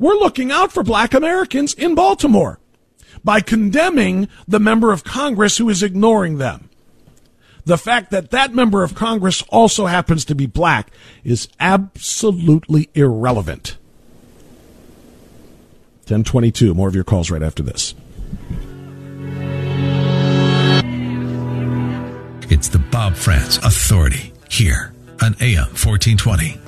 We're 0.00 0.14
looking 0.14 0.50
out 0.50 0.72
for 0.72 0.82
black 0.82 1.14
Americans 1.14 1.74
in 1.74 1.94
Baltimore 1.94 2.58
by 3.24 3.40
condemning 3.40 4.28
the 4.46 4.60
member 4.60 4.92
of 4.92 5.02
Congress 5.02 5.56
who 5.58 5.68
is 5.68 5.82
ignoring 5.82 6.38
them. 6.38 6.68
The 7.64 7.78
fact 7.78 8.10
that 8.10 8.30
that 8.30 8.54
member 8.54 8.84
of 8.84 8.94
Congress 8.94 9.42
also 9.48 9.86
happens 9.86 10.26
to 10.26 10.34
be 10.34 10.46
black 10.46 10.90
is 11.24 11.48
absolutely 11.58 12.90
irrelevant. 12.94 13.78
1022. 16.04 16.74
More 16.74 16.88
of 16.88 16.94
your 16.94 17.04
calls 17.04 17.30
right 17.30 17.42
after 17.42 17.62
this. 17.62 17.94
It's 22.50 22.68
the 22.68 22.78
Bob 22.78 23.14
Frantz 23.14 23.56
Authority 23.58 24.34
here 24.50 24.92
on 25.22 25.34
AM 25.40 25.68
1420. 25.72 26.60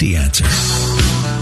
The 0.00 0.16
answer. 0.16 1.41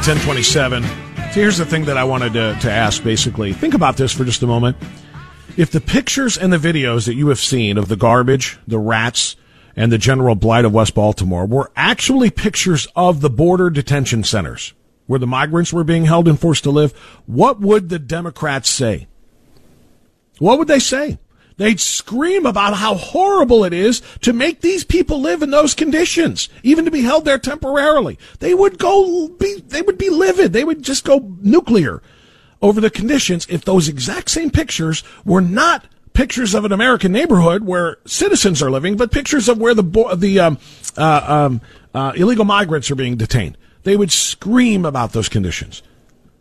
Right, 0.00 0.16
1027. 0.16 0.82
So 0.82 0.88
here's 1.32 1.58
the 1.58 1.66
thing 1.66 1.84
that 1.84 1.98
I 1.98 2.04
wanted 2.04 2.32
to, 2.32 2.56
to 2.62 2.70
ask 2.70 3.04
basically. 3.04 3.52
Think 3.52 3.74
about 3.74 3.98
this 3.98 4.10
for 4.10 4.24
just 4.24 4.42
a 4.42 4.46
moment. 4.46 4.78
If 5.58 5.72
the 5.72 5.80
pictures 5.82 6.38
and 6.38 6.50
the 6.50 6.56
videos 6.56 7.04
that 7.04 7.16
you 7.16 7.28
have 7.28 7.38
seen 7.38 7.76
of 7.76 7.88
the 7.88 7.96
garbage, 7.96 8.58
the 8.66 8.78
rats, 8.78 9.36
and 9.76 9.92
the 9.92 9.98
general 9.98 10.36
blight 10.36 10.64
of 10.64 10.72
West 10.72 10.94
Baltimore 10.94 11.44
were 11.44 11.70
actually 11.76 12.30
pictures 12.30 12.88
of 12.96 13.20
the 13.20 13.28
border 13.28 13.68
detention 13.68 14.24
centers 14.24 14.72
where 15.06 15.18
the 15.18 15.26
migrants 15.26 15.70
were 15.70 15.84
being 15.84 16.06
held 16.06 16.28
and 16.28 16.40
forced 16.40 16.62
to 16.62 16.70
live, 16.70 16.92
what 17.26 17.60
would 17.60 17.90
the 17.90 17.98
Democrats 17.98 18.70
say? 18.70 19.06
What 20.38 20.58
would 20.58 20.68
they 20.68 20.78
say? 20.78 21.18
They'd 21.60 21.78
scream 21.78 22.46
about 22.46 22.72
how 22.72 22.94
horrible 22.94 23.64
it 23.64 23.74
is 23.74 24.00
to 24.22 24.32
make 24.32 24.62
these 24.62 24.82
people 24.82 25.20
live 25.20 25.42
in 25.42 25.50
those 25.50 25.74
conditions, 25.74 26.48
even 26.62 26.86
to 26.86 26.90
be 26.90 27.02
held 27.02 27.26
there 27.26 27.38
temporarily. 27.38 28.18
They 28.38 28.54
would 28.54 28.78
go 28.78 29.28
be, 29.28 29.60
they 29.66 29.82
would 29.82 29.98
be 29.98 30.08
livid. 30.08 30.54
They 30.54 30.64
would 30.64 30.82
just 30.82 31.04
go 31.04 31.36
nuclear 31.42 32.00
over 32.62 32.80
the 32.80 32.88
conditions 32.88 33.46
if 33.50 33.62
those 33.62 33.90
exact 33.90 34.30
same 34.30 34.48
pictures 34.48 35.04
were 35.26 35.42
not 35.42 35.84
pictures 36.14 36.54
of 36.54 36.64
an 36.64 36.72
American 36.72 37.12
neighborhood 37.12 37.64
where 37.64 37.98
citizens 38.06 38.62
are 38.62 38.70
living, 38.70 38.96
but 38.96 39.12
pictures 39.12 39.46
of 39.46 39.58
where 39.58 39.74
the 39.74 40.16
the 40.16 40.40
um, 40.40 40.58
uh, 40.96 41.24
um, 41.26 41.60
uh, 41.92 42.12
illegal 42.16 42.46
migrants 42.46 42.90
are 42.90 42.96
being 42.96 43.18
detained. 43.18 43.58
They 43.82 43.98
would 43.98 44.12
scream 44.12 44.86
about 44.86 45.12
those 45.12 45.28
conditions. 45.28 45.82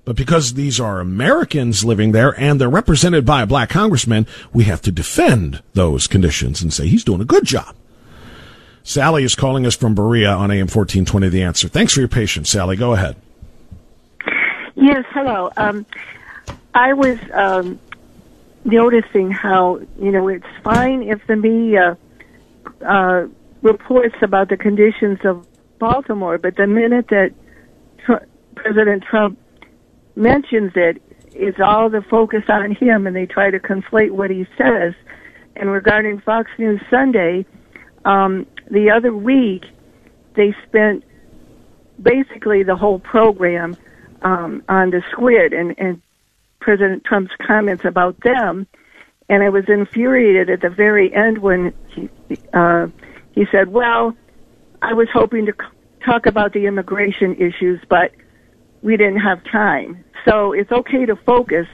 But 0.10 0.16
because 0.16 0.56
these 0.56 0.80
are 0.80 1.00
Americans 1.00 1.86
living 1.86 2.14
there 2.14 2.34
and 2.40 2.60
they're 2.60 2.68
represented 2.68 3.28
by 3.28 3.44
a 3.44 3.46
black 3.46 3.70
congressman, 3.70 4.26
we 4.52 4.64
have 4.64 4.82
to 4.82 4.92
defend 4.92 5.62
those 5.76 6.08
conditions 6.08 6.64
and 6.64 6.74
say 6.74 6.88
he's 6.88 7.04
doing 7.04 7.22
a 7.22 7.26
good 7.26 7.46
job. 7.46 7.76
Sally 8.82 9.24
is 9.24 9.36
calling 9.36 9.68
us 9.68 9.76
from 9.76 9.94
Berea 9.94 10.32
on 10.32 10.50
AM 10.50 10.62
1420 10.62 11.30
The 11.30 11.44
Answer. 11.44 11.68
Thanks 11.68 11.94
for 11.94 12.00
your 12.00 12.10
patience, 12.10 12.50
Sally. 12.50 12.76
Go 12.76 12.94
ahead. 12.94 13.18
Yes, 14.74 15.06
hello. 15.12 15.52
Um, 15.58 15.86
I 16.74 16.94
was 16.94 17.20
um, 17.32 17.80
noticing 18.66 19.30
how, 19.30 19.80
you 20.02 20.12
know, 20.12 20.28
it's 20.28 20.44
fine 20.64 21.04
if 21.04 21.22
the 21.28 21.36
media 21.36 22.00
uh, 22.84 23.28
reports 23.62 24.16
about 24.24 24.50
the 24.50 24.58
conditions 24.58 25.20
of 25.24 25.46
Baltimore, 25.78 26.40
but 26.40 26.56
the 26.56 26.66
minute 26.66 27.10
that 27.10 27.32
Tr- 28.04 28.26
President 28.56 29.04
Trump 29.04 29.38
mentions 30.20 30.74
it, 30.76 31.02
it's 31.32 31.60
all 31.60 31.90
the 31.90 32.02
focus 32.02 32.44
on 32.50 32.76
him, 32.76 33.08
and 33.08 33.16
they 33.16 33.26
try 33.26 33.50
to 33.50 33.60
conflate 33.60 34.12
what 34.12 34.30
he 34.30 34.46
says. 34.58 34.94
And 35.56 35.72
regarding 35.72 36.20
Fox 36.22 36.52
News 36.58 36.82
Sunday, 36.90 37.46
um, 38.06 38.46
the 38.70 38.92
other 38.92 39.14
week 39.16 39.66
they 40.36 40.56
spent 40.68 41.04
basically 42.02 42.64
the 42.64 42.76
whole 42.76 43.00
program 43.00 43.76
um, 44.22 44.64
on 44.70 44.92
the 44.92 45.02
squid 45.12 45.54
and, 45.54 45.76
and 45.78 46.02
President 46.60 47.04
Trump's 47.04 47.34
comments 47.46 47.84
about 47.86 48.20
them. 48.22 48.68
And 49.28 49.44
I 49.44 49.50
was 49.50 49.66
infuriated 49.68 50.50
at 50.50 50.62
the 50.62 50.70
very 50.70 51.14
end 51.14 51.40
when 51.40 51.74
he, 51.88 52.10
uh, 52.54 52.88
he 53.34 53.46
said, 53.52 53.68
"Well, 53.70 54.16
I 54.82 54.94
was 54.94 55.08
hoping 55.14 55.46
to 55.46 55.54
talk 56.04 56.26
about 56.26 56.54
the 56.54 56.66
immigration 56.66 57.36
issues, 57.36 57.80
but 57.90 58.12
we 58.82 58.98
didn't 58.98 59.20
have 59.20 59.44
time." 59.44 60.04
So 60.26 60.54
it's 60.54 60.72
okay 60.72 61.06
to 61.06 61.16
focus 61.16 61.68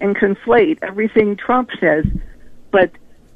and 0.00 0.16
conflate 0.16 0.78
everything 0.82 1.36
Trump 1.36 1.70
says, 1.80 2.04
but 2.70 2.90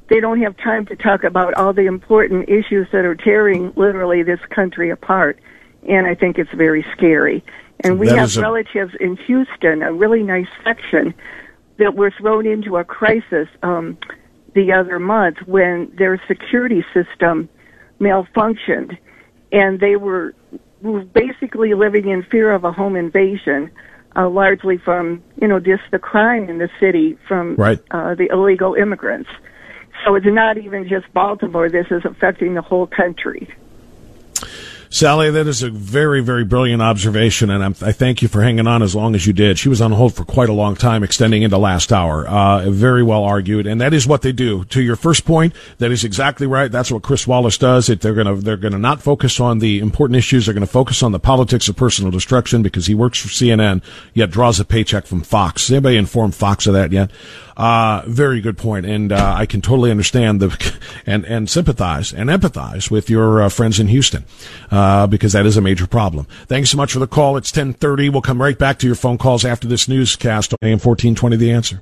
they 0.08 0.20
don't 0.20 0.40
have 0.40 0.56
time 0.56 0.86
to 0.86 0.96
talk 0.96 1.24
about 1.24 1.54
all 1.54 1.72
the 1.72 1.86
important 1.86 2.48
issues 2.48 2.86
that 2.92 3.04
are 3.04 3.14
tearing 3.14 3.72
literally 3.76 4.22
this 4.22 4.40
country 4.50 4.90
apart. 4.90 5.38
And 5.88 6.06
I 6.06 6.14
think 6.14 6.38
it's 6.38 6.52
very 6.52 6.84
scary. 6.92 7.44
And 7.80 7.98
we 7.98 8.08
That 8.08 8.18
have 8.18 8.36
a- 8.36 8.40
relatives 8.40 8.94
in 9.00 9.16
Houston, 9.16 9.82
a 9.82 9.92
really 9.92 10.22
nice 10.22 10.48
section 10.64 11.14
that 11.78 11.94
were 11.94 12.10
thrown 12.10 12.46
into 12.46 12.76
a 12.78 12.84
crisis 12.84 13.48
um, 13.62 13.98
the 14.54 14.72
other 14.72 14.98
month 14.98 15.36
when 15.46 15.92
their 15.96 16.20
security 16.26 16.84
system 16.94 17.48
malfunctioned, 18.00 18.96
and 19.52 19.80
they 19.80 19.96
were, 19.96 20.34
were 20.80 21.04
basically 21.04 21.74
living 21.74 22.08
in 22.08 22.22
fear 22.24 22.50
of 22.52 22.64
a 22.64 22.72
home 22.72 22.96
invasion, 22.96 23.70
uh, 24.16 24.28
largely 24.28 24.78
from 24.78 25.22
you 25.40 25.48
know 25.48 25.60
just 25.60 25.82
the 25.90 25.98
crime 25.98 26.48
in 26.48 26.58
the 26.58 26.70
city 26.80 27.18
from 27.28 27.54
Right. 27.56 27.78
uh, 27.90 28.14
the 28.14 28.28
illegal 28.32 28.74
immigrants. 28.74 29.28
So 30.04 30.14
it's 30.14 30.26
not 30.26 30.58
even 30.58 30.88
just 30.88 31.12
Baltimore. 31.12 31.68
This 31.68 31.86
is 31.90 32.04
affecting 32.04 32.54
the 32.54 32.62
whole 32.62 32.86
country. 32.86 33.48
Sally, 34.88 35.30
that 35.30 35.46
is 35.46 35.62
a 35.62 35.70
very, 35.70 36.20
very 36.20 36.44
brilliant 36.44 36.80
observation, 36.80 37.50
and 37.50 37.62
I'm, 37.62 37.74
I 37.80 37.92
thank 37.92 38.22
you 38.22 38.28
for 38.28 38.42
hanging 38.42 38.66
on 38.66 38.82
as 38.82 38.94
long 38.94 39.14
as 39.14 39.26
you 39.26 39.32
did. 39.32 39.58
She 39.58 39.68
was 39.68 39.80
on 39.80 39.92
hold 39.92 40.14
for 40.14 40.24
quite 40.24 40.48
a 40.48 40.52
long 40.52 40.76
time, 40.76 41.02
extending 41.02 41.42
into 41.42 41.58
last 41.58 41.92
hour. 41.92 42.26
Uh, 42.26 42.70
very 42.70 43.02
well 43.02 43.24
argued, 43.24 43.66
and 43.66 43.80
that 43.80 43.92
is 43.92 44.06
what 44.06 44.22
they 44.22 44.32
do. 44.32 44.64
To 44.66 44.80
your 44.80 44.96
first 44.96 45.24
point, 45.24 45.54
that 45.78 45.90
is 45.90 46.04
exactly 46.04 46.46
right. 46.46 46.70
That's 46.70 46.92
what 46.92 47.02
Chris 47.02 47.26
Wallace 47.26 47.58
does. 47.58 47.88
It, 47.88 48.00
they're 48.00 48.14
gonna, 48.14 48.36
they're 48.36 48.56
gonna 48.56 48.78
not 48.78 49.02
focus 49.02 49.40
on 49.40 49.58
the 49.58 49.80
important 49.80 50.16
issues. 50.16 50.46
They're 50.46 50.54
gonna 50.54 50.66
focus 50.66 51.02
on 51.02 51.12
the 51.12 51.18
politics 51.18 51.68
of 51.68 51.76
personal 51.76 52.10
destruction 52.10 52.62
because 52.62 52.86
he 52.86 52.94
works 52.94 53.18
for 53.18 53.28
CNN, 53.28 53.82
yet 54.14 54.30
draws 54.30 54.60
a 54.60 54.64
paycheck 54.64 55.06
from 55.06 55.22
Fox. 55.22 55.70
Anybody 55.70 55.96
informed 55.96 56.34
Fox 56.34 56.66
of 56.66 56.74
that 56.74 56.92
yet? 56.92 57.10
Uh, 57.56 58.02
very 58.06 58.42
good 58.42 58.58
point, 58.58 58.84
and 58.84 59.12
uh, 59.12 59.34
I 59.36 59.46
can 59.46 59.62
totally 59.62 59.90
understand 59.90 60.40
the 60.40 60.78
and 61.06 61.24
and 61.24 61.48
sympathize 61.48 62.12
and 62.12 62.28
empathize 62.28 62.90
with 62.90 63.08
your 63.08 63.42
uh, 63.42 63.48
friends 63.48 63.80
in 63.80 63.88
Houston 63.88 64.24
uh, 64.70 65.06
because 65.06 65.32
that 65.32 65.46
is 65.46 65.56
a 65.56 65.62
major 65.62 65.86
problem. 65.86 66.26
Thanks 66.48 66.70
so 66.70 66.76
much 66.76 66.92
for 66.92 66.98
the 66.98 67.06
call. 67.06 67.36
It's 67.36 67.50
ten 67.50 67.72
thirty. 67.72 68.10
We'll 68.10 68.22
come 68.22 68.42
right 68.42 68.58
back 68.58 68.78
to 68.80 68.86
your 68.86 68.96
phone 68.96 69.16
calls 69.16 69.44
after 69.44 69.66
this 69.66 69.88
newscast 69.88 70.52
on 70.52 70.58
AM 70.68 70.78
fourteen 70.78 71.14
twenty. 71.14 71.36
The 71.36 71.50
answer. 71.50 71.80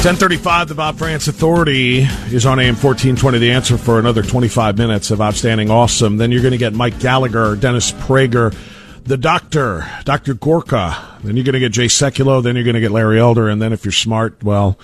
Ten 0.00 0.14
thirty-five. 0.14 0.68
The 0.68 0.74
Bob 0.74 0.96
Frantz 0.96 1.26
Authority 1.26 1.98
is 1.98 2.46
on 2.46 2.60
AM 2.60 2.76
fourteen 2.76 3.16
twenty. 3.16 3.38
The 3.38 3.50
answer 3.50 3.76
for 3.76 3.98
another 3.98 4.22
twenty-five 4.22 4.78
minutes 4.78 5.10
of 5.10 5.20
outstanding, 5.20 5.70
awesome. 5.70 6.16
Then 6.16 6.30
you're 6.30 6.40
going 6.40 6.52
to 6.52 6.58
get 6.58 6.72
Mike 6.72 6.98
Gallagher, 7.00 7.56
Dennis 7.56 7.92
Prager, 7.92 8.56
the 9.02 9.16
Doctor, 9.16 9.86
Doctor 10.04 10.34
Gorka. 10.34 11.18
Then 11.22 11.36
you're 11.36 11.44
going 11.44 11.54
to 11.54 11.58
get 11.58 11.72
Jay 11.72 11.86
Sekulow. 11.86 12.42
Then 12.42 12.54
you're 12.54 12.64
going 12.64 12.74
to 12.74 12.80
get 12.80 12.92
Larry 12.92 13.18
Elder. 13.18 13.48
And 13.48 13.60
then 13.60 13.72
if 13.72 13.84
you're 13.84 13.92
smart, 13.92 14.42
well, 14.42 14.78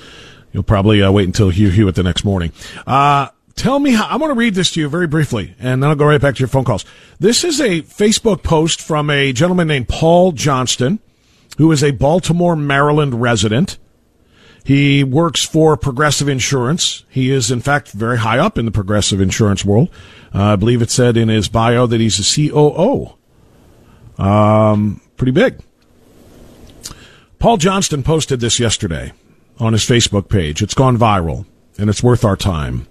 you'll 0.53 0.65
probably 0.65 1.01
uh, 1.01 1.13
wait 1.13 1.27
until 1.27 1.49
Hugh 1.49 1.71
Hewitt 1.71 1.95
the 1.95 2.03
next 2.03 2.25
morning. 2.25 2.53
Uh, 2.87 3.29
tell 3.55 3.79
me 3.79 3.93
how. 3.93 4.07
I 4.09 4.17
want 4.17 4.33
to 4.33 4.39
read 4.39 4.55
this 4.57 4.73
to 4.73 4.81
you 4.81 4.89
very 4.89 5.07
briefly, 5.07 5.55
and 5.61 5.83
then 5.83 5.89
I'll 5.89 5.97
go 5.97 6.07
right 6.07 6.21
back 6.21 6.35
to 6.35 6.41
your 6.41 6.49
phone 6.49 6.65
calls. 6.65 6.85
This 7.21 7.45
is 7.45 7.61
a 7.61 7.83
Facebook 7.83 8.43
post 8.43 8.83
from 8.83 9.09
a 9.11 9.33
gentleman 9.33 9.69
named 9.69 9.89
Paul 9.89 10.33
Johnston, 10.33 10.99
who 11.57 11.71
is 11.71 11.85
a 11.85 11.93
Baltimore, 11.93 12.57
Maryland 12.57 13.23
resident. 13.23 13.79
He 14.65 15.05
works 15.05 15.45
for 15.45 15.77
Progressive 15.77 16.27
Insurance. 16.27 17.05
He 17.11 17.31
is, 17.31 17.51
in 17.51 17.61
fact, 17.61 17.91
very 17.91 18.19
high 18.19 18.39
up 18.39 18.57
in 18.57 18.65
the 18.65 18.71
progressive 18.71 19.21
insurance 19.21 19.63
world. 19.63 19.91
Uh, 20.35 20.55
I 20.55 20.57
believe 20.57 20.81
it 20.81 20.91
said 20.91 21.19
in 21.19 21.29
his 21.29 21.49
bio 21.49 21.87
that 21.87 22.01
he's 22.01 22.19
a 22.19 22.51
COO. 22.51 23.13
Um, 24.17 25.03
pretty 25.19 25.33
big. 25.33 25.61
Paul 27.39 27.59
Johnston 27.59 28.03
posted 28.03 28.41
this 28.41 28.59
yesterday 28.59 29.13
on 29.61 29.75
his 29.75 29.85
Facebook 29.85 30.31
page. 30.31 30.63
It's 30.63 30.73
gone 30.73 30.97
viral, 30.97 31.45
and 31.77 31.91
it's 31.91 32.03
worth 32.03 32.25
our 32.25 32.37
time. 32.37 32.87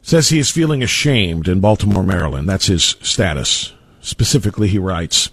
Says 0.00 0.30
he 0.30 0.38
is 0.38 0.50
feeling 0.50 0.82
ashamed 0.82 1.46
in 1.46 1.60
Baltimore, 1.60 2.02
Maryland. 2.02 2.48
That's 2.48 2.66
his 2.66 2.96
status. 3.02 3.74
Specifically, 4.00 4.66
he 4.66 4.78
writes, 4.78 5.30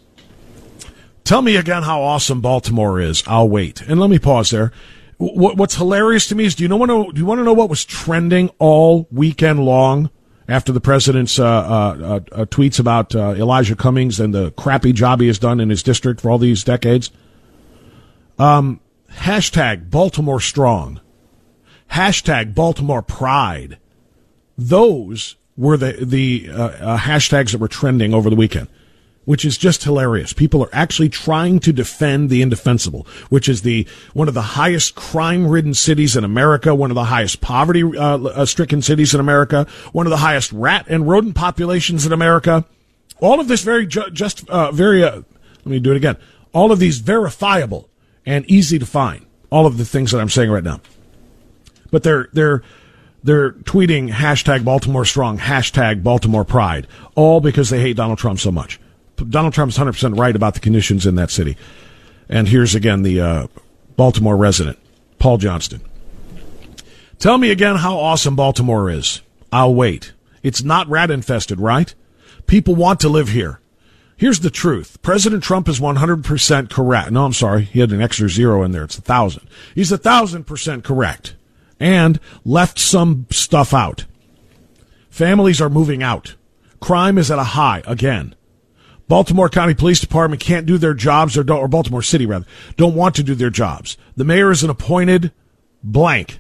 Tell 1.24 1.42
me 1.42 1.56
again 1.56 1.84
how 1.84 2.02
awesome 2.02 2.42
Baltimore 2.42 3.00
is. 3.00 3.24
I'll 3.28 3.50
wait. 3.50 3.82
And 3.82 4.00
let 4.00 4.10
me 4.10 4.20
pause 4.20 4.50
there. 4.50 4.72
What, 5.18 5.58
what's 5.58 5.76
hilarious 5.76 6.28
to 6.28 6.36
me 6.36 6.46
is, 6.46 6.56
do 6.56 6.64
you 6.64 6.70
know 6.70 6.78
want 6.78 6.92
to 6.92 7.14
do 7.14 7.20
you 7.20 7.26
want 7.26 7.40
to 7.40 7.44
know 7.44 7.54
what 7.54 7.70
was 7.70 7.84
trending 7.84 8.50
all 8.58 9.08
weekend 9.12 9.64
long 9.66 10.10
after 10.48 10.72
the 10.72 10.80
president's 10.80 11.38
uh, 11.38 11.46
uh, 11.46 12.20
uh, 12.32 12.46
tweets 12.46 12.80
about 12.80 13.14
uh, 13.14 13.32
Elijah 13.32 13.76
Cummings 13.76 14.20
and 14.20 14.34
the 14.34 14.52
crappy 14.52 14.94
job 14.94 15.20
he 15.20 15.28
has 15.28 15.38
done 15.38 15.60
in 15.60 15.70
his 15.70 15.84
district 15.84 16.22
for 16.22 16.32
all 16.32 16.38
these 16.38 16.64
decades. 16.64 17.12
Um, 18.40 18.80
hashtag 19.12 19.90
Baltimore 19.90 20.40
Strong. 20.40 21.02
Hashtag 21.92 22.56
Baltimore 22.56 23.02
Pride. 23.02 23.78
Those 24.58 25.36
were 25.58 25.76
the 25.76 25.98
the 26.02 26.50
uh, 26.50 26.64
uh, 26.64 26.98
hashtags 26.98 27.52
that 27.52 27.60
were 27.60 27.68
trending 27.68 28.14
over 28.14 28.30
the 28.30 28.36
weekend 28.36 28.70
which 29.26 29.46
is 29.46 29.58
just 29.58 29.84
hilarious. 29.84 30.34
People 30.34 30.64
are 30.64 30.70
actually 30.74 31.10
trying 31.10 31.60
to 31.60 31.72
defend 31.72 32.30
the 32.30 32.42
indefensible, 32.42 33.06
which 33.30 33.48
is 33.48 33.62
the 33.62 33.88
one 34.14 34.28
of 34.28 34.34
the 34.34 34.42
highest 34.42 34.96
crime-ridden 34.96 35.74
cities 35.74 36.16
in 36.16 36.24
America, 36.24 36.74
one 36.74 36.90
of 36.90 36.96
the 36.96 37.06
highest 37.06 37.42
poverty-stricken 37.42 38.80
uh, 38.80 38.82
cities 38.82 39.14
in 39.14 39.20
America, 39.20 39.68
one 39.92 40.06
of 40.06 40.12
the 40.12 40.18
highest 40.18 40.52
rat 40.52 40.86
and 40.90 41.08
rodent 41.08 41.36
populations 41.36 42.06
in 42.06 42.12
America. 42.12 42.66
All 43.22 43.40
of 43.40 43.48
this 43.48 43.62
very 43.62 43.86
ju- 43.86 44.10
just 44.12 44.50
uh, 44.50 44.72
very. 44.72 45.04
Uh, 45.04 45.22
let 45.58 45.66
me 45.66 45.80
do 45.80 45.92
it 45.92 45.98
again. 45.98 46.18
All 46.54 46.72
of 46.72 46.80
these 46.80 47.00
verifiable 47.00 47.90
and 48.26 48.50
easy 48.50 48.80
to 48.80 48.86
find. 48.86 49.26
All 49.52 49.66
of 49.66 49.78
the 49.78 49.86
things 49.86 50.12
that 50.12 50.20
I'm 50.20 50.30
saying 50.30 50.50
right 50.50 50.64
now, 50.64 50.80
but 51.92 52.04
they're 52.04 52.30
they're 52.34 52.64
they're 53.24 53.52
tweeting 53.52 54.10
hashtag 54.12 54.64
Baltimore 54.64 55.06
Strong, 55.06 55.40
hashtag 55.40 56.04
Baltimore 56.04 56.46
Pride, 56.46 56.88
all 57.16 57.42
because 57.42 57.70
they 57.70 57.82
hate 57.82 57.98
Donald 57.98 58.20
Trump 58.20 58.40
so 58.40 58.52
much. 58.52 58.80
Donald 59.28 59.54
Trump's 59.54 59.78
100% 59.78 60.18
right 60.18 60.36
about 60.36 60.54
the 60.54 60.60
conditions 60.60 61.06
in 61.06 61.16
that 61.16 61.32
city. 61.32 61.58
And 62.28 62.48
here's 62.48 62.76
again 62.76 63.02
the 63.04 63.20
uh, 63.22 63.48
Baltimore 63.96 64.38
resident, 64.38 64.80
Paul 65.18 65.38
Johnston. 65.38 65.82
Tell 67.18 67.38
me 67.38 67.52
again 67.52 67.78
how 67.78 67.98
awesome 67.98 68.36
Baltimore 68.36 68.90
is. 68.90 69.22
I'll 69.52 69.74
wait. 69.76 70.14
It's 70.42 70.64
not 70.64 70.88
rat 70.88 71.12
infested, 71.12 71.60
right? 71.60 71.94
People 72.48 72.76
want 72.76 73.00
to 73.02 73.10
live 73.10 73.30
here. 73.30 73.60
Here's 74.16 74.40
the 74.42 74.50
truth. 74.50 75.02
President 75.02 75.44
Trump 75.44 75.70
is 75.70 75.80
100% 75.80 76.70
correct. 76.70 77.12
No, 77.12 77.26
I'm 77.26 77.34
sorry. 77.34 77.64
He 77.64 77.80
had 77.80 77.92
an 77.92 78.02
extra 78.02 78.28
zero 78.30 78.64
in 78.64 78.72
there. 78.72 78.84
It's 78.84 78.98
a 78.98 79.02
thousand. 79.02 79.48
He's 79.74 79.92
a 79.92 79.98
thousand 79.98 80.46
percent 80.46 80.84
correct 80.84 81.36
and 81.80 82.20
left 82.44 82.80
some 82.80 83.28
stuff 83.32 83.74
out. 83.74 84.06
Families 85.10 85.62
are 85.62 85.70
moving 85.70 86.04
out. 86.04 86.36
Crime 86.80 87.18
is 87.18 87.32
at 87.32 87.40
a 87.40 87.44
high 87.44 87.82
again. 87.86 88.36
Baltimore 89.10 89.50
County 89.50 89.74
Police 89.74 90.00
Department 90.00 90.40
can't 90.40 90.68
do 90.68 90.78
their 90.78 90.94
jobs, 90.94 91.36
or, 91.36 91.52
or 91.52 91.68
Baltimore 91.68 92.04
City 92.04 92.28
rather, 92.28 92.46
don't 92.78 92.94
want 92.94 93.16
to 93.16 93.24
do 93.24 93.34
their 93.34 93.50
jobs. 93.50 93.98
The 94.16 94.24
mayor 94.24 94.52
is 94.52 94.64
an 94.64 94.70
appointed 94.70 95.32
blank. 95.84 96.40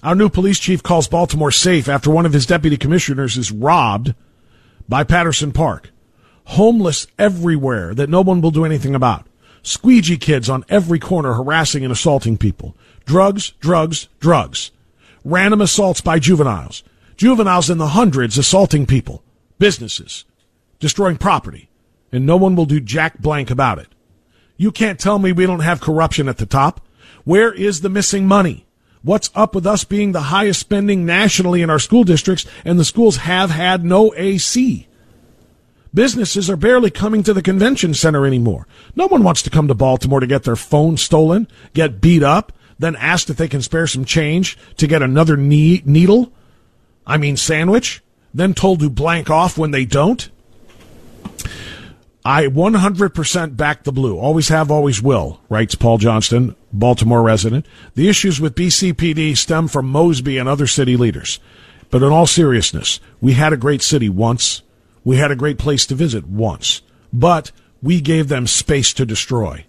Our 0.00 0.14
new 0.14 0.28
police 0.28 0.60
chief 0.60 0.84
calls 0.84 1.08
Baltimore 1.08 1.50
safe 1.50 1.88
after 1.88 2.08
one 2.08 2.24
of 2.24 2.32
his 2.32 2.46
deputy 2.46 2.76
commissioners 2.76 3.36
is 3.36 3.50
robbed 3.50 4.14
by 4.88 5.02
Patterson 5.02 5.50
Park. 5.50 5.90
Homeless 6.44 7.08
everywhere 7.18 7.94
that 7.94 8.08
no 8.08 8.20
one 8.20 8.40
will 8.40 8.52
do 8.52 8.64
anything 8.64 8.94
about. 8.94 9.26
Squeegee 9.64 10.18
kids 10.18 10.48
on 10.48 10.64
every 10.68 11.00
corner 11.00 11.32
harassing 11.32 11.82
and 11.82 11.92
assaulting 11.92 12.38
people. 12.38 12.76
Drugs, 13.06 13.50
drugs, 13.58 14.06
drugs. 14.20 14.70
Random 15.24 15.60
assaults 15.60 16.00
by 16.00 16.20
juveniles. 16.20 16.84
Juveniles 17.16 17.68
in 17.68 17.78
the 17.78 17.88
hundreds 17.88 18.38
assaulting 18.38 18.86
people. 18.86 19.24
Businesses 19.58 20.24
destroying 20.78 21.16
property, 21.16 21.68
and 22.12 22.26
no 22.26 22.36
one 22.36 22.56
will 22.56 22.66
do 22.66 22.80
jack 22.80 23.18
blank 23.18 23.50
about 23.50 23.78
it. 23.78 23.88
You 24.56 24.72
can't 24.72 24.98
tell 24.98 25.18
me 25.18 25.32
we 25.32 25.46
don't 25.46 25.60
have 25.60 25.80
corruption 25.80 26.28
at 26.28 26.38
the 26.38 26.46
top. 26.46 26.80
Where 27.24 27.52
is 27.52 27.80
the 27.80 27.88
missing 27.88 28.26
money? 28.26 28.66
What's 29.02 29.30
up 29.34 29.54
with 29.54 29.66
us 29.66 29.84
being 29.84 30.12
the 30.12 30.22
highest 30.22 30.60
spending 30.60 31.06
nationally 31.06 31.62
in 31.62 31.70
our 31.70 31.78
school 31.78 32.02
districts 32.02 32.46
and 32.64 32.78
the 32.78 32.84
schools 32.84 33.18
have 33.18 33.50
had 33.50 33.84
no 33.84 34.12
AC? 34.16 34.88
Businesses 35.94 36.50
are 36.50 36.56
barely 36.56 36.90
coming 36.90 37.22
to 37.22 37.32
the 37.32 37.42
convention 37.42 37.94
center 37.94 38.26
anymore. 38.26 38.66
No 38.94 39.06
one 39.06 39.22
wants 39.22 39.42
to 39.42 39.50
come 39.50 39.68
to 39.68 39.74
Baltimore 39.74 40.20
to 40.20 40.26
get 40.26 40.42
their 40.42 40.56
phone 40.56 40.96
stolen, 40.96 41.48
get 41.72 42.00
beat 42.00 42.22
up, 42.22 42.52
then 42.78 42.96
ask 42.96 43.30
if 43.30 43.36
they 43.36 43.48
can 43.48 43.62
spare 43.62 43.86
some 43.86 44.04
change 44.04 44.58
to 44.76 44.86
get 44.86 45.02
another 45.02 45.36
knee, 45.36 45.82
needle. 45.84 46.32
I 47.06 47.16
mean, 47.16 47.36
sandwich, 47.36 48.02
then 48.34 48.54
told 48.54 48.80
to 48.80 48.90
blank 48.90 49.30
off 49.30 49.56
when 49.56 49.70
they 49.70 49.84
don't. 49.84 50.28
I 52.24 52.48
100% 52.48 53.56
back 53.56 53.84
the 53.84 53.92
blue. 53.92 54.18
Always 54.18 54.48
have, 54.48 54.68
always 54.68 55.00
will, 55.00 55.40
writes 55.48 55.76
Paul 55.76 55.98
Johnston, 55.98 56.56
Baltimore 56.72 57.22
resident. 57.22 57.66
The 57.94 58.08
issues 58.08 58.40
with 58.40 58.56
BCPD 58.56 59.36
stem 59.36 59.68
from 59.68 59.86
Mosby 59.86 60.36
and 60.36 60.48
other 60.48 60.66
city 60.66 60.96
leaders. 60.96 61.38
But 61.88 62.02
in 62.02 62.10
all 62.10 62.26
seriousness, 62.26 62.98
we 63.20 63.34
had 63.34 63.52
a 63.52 63.56
great 63.56 63.80
city 63.80 64.08
once. 64.08 64.62
We 65.04 65.18
had 65.18 65.30
a 65.30 65.36
great 65.36 65.56
place 65.56 65.86
to 65.86 65.94
visit 65.94 66.26
once. 66.26 66.82
But 67.12 67.52
we 67.80 68.00
gave 68.00 68.26
them 68.26 68.48
space 68.48 68.92
to 68.94 69.06
destroy. 69.06 69.64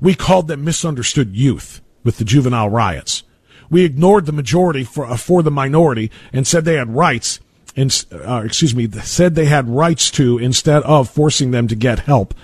We 0.00 0.14
called 0.14 0.46
them 0.46 0.62
misunderstood 0.62 1.34
youth 1.34 1.80
with 2.04 2.18
the 2.18 2.24
juvenile 2.24 2.70
riots. 2.70 3.24
We 3.68 3.84
ignored 3.84 4.26
the 4.26 4.32
majority 4.32 4.84
for, 4.84 5.06
uh, 5.06 5.16
for 5.16 5.42
the 5.42 5.50
minority 5.50 6.12
and 6.32 6.46
said 6.46 6.64
they 6.64 6.76
had 6.76 6.94
rights 6.94 7.40
uh, 7.76 8.42
excuse 8.44 8.74
me, 8.74 8.90
said 8.90 9.34
they 9.34 9.46
had 9.46 9.68
rights 9.68 10.10
to 10.12 10.38
instead 10.38 10.82
of 10.84 11.10
forcing 11.10 11.50
them 11.50 11.68
to 11.68 11.76
get 11.76 12.00
help. 12.00 12.34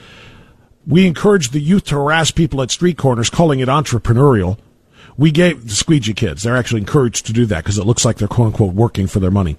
We 0.87 1.07
encouraged 1.07 1.53
the 1.53 1.61
youth 1.61 1.85
to 1.85 1.95
harass 1.95 2.31
people 2.31 2.61
at 2.61 2.71
street 2.71 2.99
corners, 2.99 3.31
calling 3.31 3.61
it 3.61 3.68
entrepreneurial. 3.68 4.59
We 5.16 5.31
gave 5.31 5.68
the 5.68 5.75
squeegee 5.75 6.14
kids, 6.14 6.42
they're 6.42 6.57
actually 6.57 6.81
encouraged 6.81 7.27
to 7.27 7.33
do 7.33 7.47
that 7.47 7.64
because 7.64 7.79
it 7.79 7.87
looks 7.87 8.05
like 8.05 8.16
they're 8.16 8.29
quote 8.29 8.49
unquote 8.49 8.75
working 8.75 9.07
for 9.07 9.21
their 9.21 9.31
money. 9.31 9.57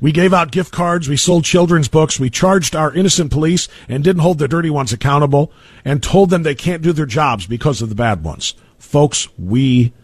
We 0.00 0.12
gave 0.12 0.34
out 0.34 0.52
gift 0.52 0.72
cards, 0.72 1.08
we 1.08 1.16
sold 1.16 1.44
children's 1.44 1.88
books, 1.88 2.20
we 2.20 2.28
charged 2.28 2.76
our 2.76 2.92
innocent 2.92 3.30
police 3.30 3.66
and 3.88 4.04
didn't 4.04 4.22
hold 4.22 4.38
the 4.38 4.48
dirty 4.48 4.68
ones 4.68 4.92
accountable 4.92 5.50
and 5.84 6.02
told 6.02 6.30
them 6.30 6.42
they 6.42 6.54
can't 6.54 6.82
do 6.82 6.92
their 6.92 7.06
jobs 7.06 7.46
because 7.46 7.80
of 7.80 7.88
the 7.88 7.94
bad 7.94 8.22
ones. 8.22 8.54
Folks, 8.78 9.28
we 9.38 9.94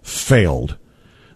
failed. 0.00 0.78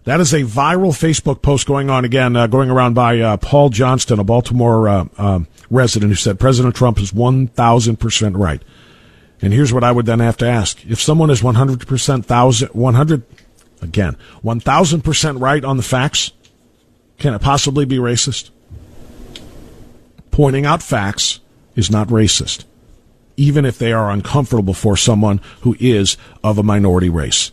That 0.07 0.21
is 0.21 0.33
a 0.33 0.43
viral 0.43 0.93
Facebook 0.93 1.41
post 1.41 1.67
going 1.67 1.89
on 1.89 2.05
again, 2.05 2.37
uh, 2.37 2.47
going 2.47 2.69
around 2.69 2.93
by 2.93 3.19
uh, 3.19 3.35
Paul 3.35 3.67
Johnston, 3.67 4.19
a 4.19 4.23
Baltimore 4.23 4.87
uh, 4.87 5.05
um, 5.17 5.49
resident, 5.69 6.09
who 6.09 6.15
said 6.15 6.39
President 6.39 6.77
Trump 6.77 6.97
is 6.99 7.11
1,000% 7.11 8.37
right. 8.37 8.61
And 9.41 9.51
here's 9.51 9.73
what 9.73 9.83
I 9.83 9.91
would 9.91 10.05
then 10.05 10.21
have 10.21 10.37
to 10.37 10.47
ask. 10.47 10.85
If 10.85 11.01
someone 11.01 11.29
is 11.29 11.41
100%, 11.41 12.23
thousand, 12.23 12.69
100, 12.69 13.23
again, 13.81 14.15
1,000% 14.45 15.41
right 15.41 15.65
on 15.65 15.75
the 15.75 15.83
facts, 15.83 16.31
can 17.19 17.33
it 17.33 17.41
possibly 17.41 17.83
be 17.83 17.97
racist? 17.97 18.49
Pointing 20.31 20.65
out 20.65 20.81
facts 20.81 21.41
is 21.75 21.91
not 21.91 22.07
racist, 22.07 22.63
even 23.35 23.65
if 23.65 23.77
they 23.77 23.91
are 23.91 24.09
uncomfortable 24.09 24.73
for 24.73 24.95
someone 24.95 25.41
who 25.63 25.75
is 25.81 26.15
of 26.45 26.57
a 26.57 26.63
minority 26.63 27.09
race. 27.09 27.51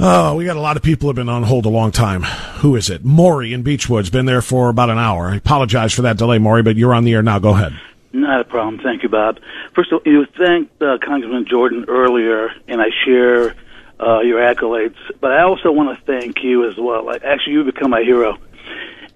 Oh, 0.00 0.36
we 0.36 0.44
got 0.44 0.56
a 0.56 0.60
lot 0.60 0.76
of 0.76 0.84
people 0.84 1.08
have 1.08 1.16
been 1.16 1.28
on 1.28 1.42
hold 1.42 1.66
a 1.66 1.68
long 1.68 1.90
time. 1.90 2.22
Who 2.22 2.76
is 2.76 2.88
it? 2.88 3.04
Maury 3.04 3.52
in 3.52 3.64
Beachwood's 3.64 4.10
been 4.10 4.26
there 4.26 4.40
for 4.40 4.68
about 4.68 4.90
an 4.90 4.98
hour. 4.98 5.30
I 5.30 5.36
apologize 5.36 5.92
for 5.92 6.02
that 6.02 6.16
delay, 6.16 6.38
Maury, 6.38 6.62
but 6.62 6.76
you're 6.76 6.94
on 6.94 7.02
the 7.02 7.14
air 7.14 7.22
now. 7.22 7.40
Go 7.40 7.50
ahead. 7.50 7.72
Not 8.12 8.40
a 8.40 8.44
problem. 8.44 8.78
Thank 8.78 9.02
you, 9.02 9.08
Bob. 9.08 9.40
First 9.74 9.90
of 9.90 10.00
all, 10.06 10.12
you 10.12 10.24
thanked 10.26 10.80
uh, 10.80 10.98
Congressman 11.04 11.46
Jordan 11.46 11.86
earlier, 11.88 12.52
and 12.68 12.80
I 12.80 12.90
share 13.04 13.56
uh, 13.98 14.20
your 14.20 14.38
accolades. 14.38 14.94
But 15.20 15.32
I 15.32 15.42
also 15.42 15.72
want 15.72 15.98
to 15.98 16.04
thank 16.04 16.44
you 16.44 16.70
as 16.70 16.76
well. 16.78 17.04
Like, 17.04 17.24
actually, 17.24 17.54
you've 17.54 17.66
become 17.66 17.90
my 17.90 18.02
hero, 18.02 18.38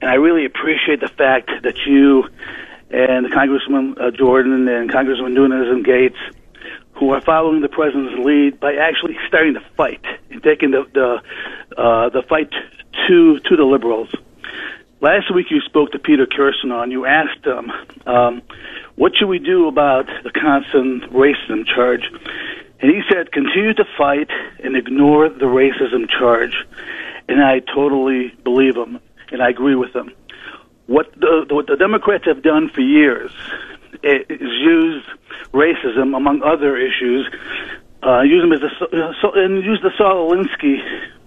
and 0.00 0.10
I 0.10 0.14
really 0.14 0.46
appreciate 0.46 0.98
the 0.98 1.08
fact 1.08 1.48
that 1.62 1.76
you 1.86 2.28
and 2.90 3.32
Congressman 3.32 3.98
uh, 4.00 4.10
Jordan 4.10 4.66
and 4.66 4.90
Congressman 4.90 5.32
Nunes 5.32 5.68
and 5.68 5.84
Gaetz– 5.84 6.16
who 6.94 7.10
are 7.10 7.20
following 7.20 7.60
the 7.60 7.68
president's 7.68 8.24
lead 8.24 8.60
by 8.60 8.74
actually 8.74 9.16
starting 9.28 9.54
to 9.54 9.60
fight 9.76 10.04
and 10.30 10.42
taking 10.42 10.70
the 10.70 10.84
the, 10.92 11.80
uh, 11.80 12.08
the 12.10 12.22
fight 12.28 12.50
to 13.08 13.38
to 13.40 13.56
the 13.56 13.64
liberals. 13.64 14.12
Last 15.00 15.34
week, 15.34 15.46
you 15.50 15.60
spoke 15.62 15.90
to 15.92 15.98
Peter 15.98 16.26
Kirsanow 16.26 16.82
and 16.82 16.92
you 16.92 17.06
asked 17.06 17.44
him, 17.44 17.72
um, 18.06 18.42
"What 18.94 19.16
should 19.16 19.28
we 19.28 19.40
do 19.40 19.66
about 19.66 20.06
the 20.22 20.30
constant 20.30 21.12
racism 21.12 21.66
charge?" 21.66 22.08
And 22.80 22.90
he 22.90 23.02
said, 23.10 23.32
"Continue 23.32 23.74
to 23.74 23.84
fight 23.96 24.30
and 24.62 24.76
ignore 24.76 25.28
the 25.28 25.46
racism 25.46 26.08
charge." 26.08 26.54
And 27.28 27.42
I 27.42 27.60
totally 27.60 28.32
believe 28.44 28.76
him, 28.76 29.00
and 29.30 29.42
I 29.42 29.48
agree 29.48 29.74
with 29.74 29.94
him. 29.94 30.12
What 30.86 31.12
the, 31.18 31.46
what 31.48 31.68
the 31.68 31.76
Democrats 31.76 32.24
have 32.26 32.42
done 32.42 32.68
for 32.68 32.80
years 32.80 33.32
is 34.02 34.40
use 34.40 35.04
racism, 35.52 36.16
among 36.16 36.42
other 36.42 36.76
issues, 36.76 37.28
uh, 38.02 38.22
use 38.22 38.42
them 38.42 38.52
as 38.52 38.60
a, 38.62 39.14
so, 39.20 39.32
and 39.34 39.64
use 39.64 39.80
the 39.82 39.90
Saul 39.96 40.30
Alinsky 40.30 40.78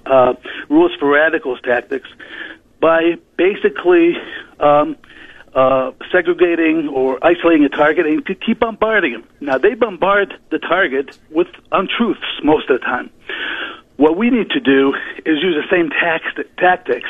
uh, 0.05 0.33
rules 0.69 0.91
for 0.99 1.09
radicals 1.09 1.59
tactics 1.61 2.09
by 2.81 3.15
basically 3.38 4.13
um, 4.59 4.97
uh, 5.53 5.91
segregating 6.11 6.89
or 6.89 7.17
isolating 7.25 7.63
a 7.63 7.69
target 7.69 8.05
and 8.05 8.25
to 8.25 8.35
keep 8.35 8.59
bombarding 8.59 9.13
them. 9.13 9.23
Now 9.39 9.57
they 9.57 9.73
bombard 9.73 10.33
the 10.51 10.59
target 10.59 11.17
with 11.31 11.47
untruths 11.71 12.41
most 12.43 12.69
of 12.69 12.79
the 12.79 12.85
time. 12.85 13.09
What 13.97 14.17
we 14.17 14.29
need 14.29 14.49
to 14.49 14.59
do 14.59 14.93
is 15.25 15.41
use 15.41 15.55
the 15.55 15.67
same 15.71 15.89
tax- 15.89 16.49
tactics. 16.57 17.09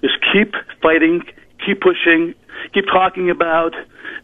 Just 0.00 0.14
keep 0.32 0.54
fighting, 0.80 1.22
keep 1.64 1.82
pushing, 1.82 2.34
keep 2.72 2.86
talking 2.86 3.28
about 3.28 3.74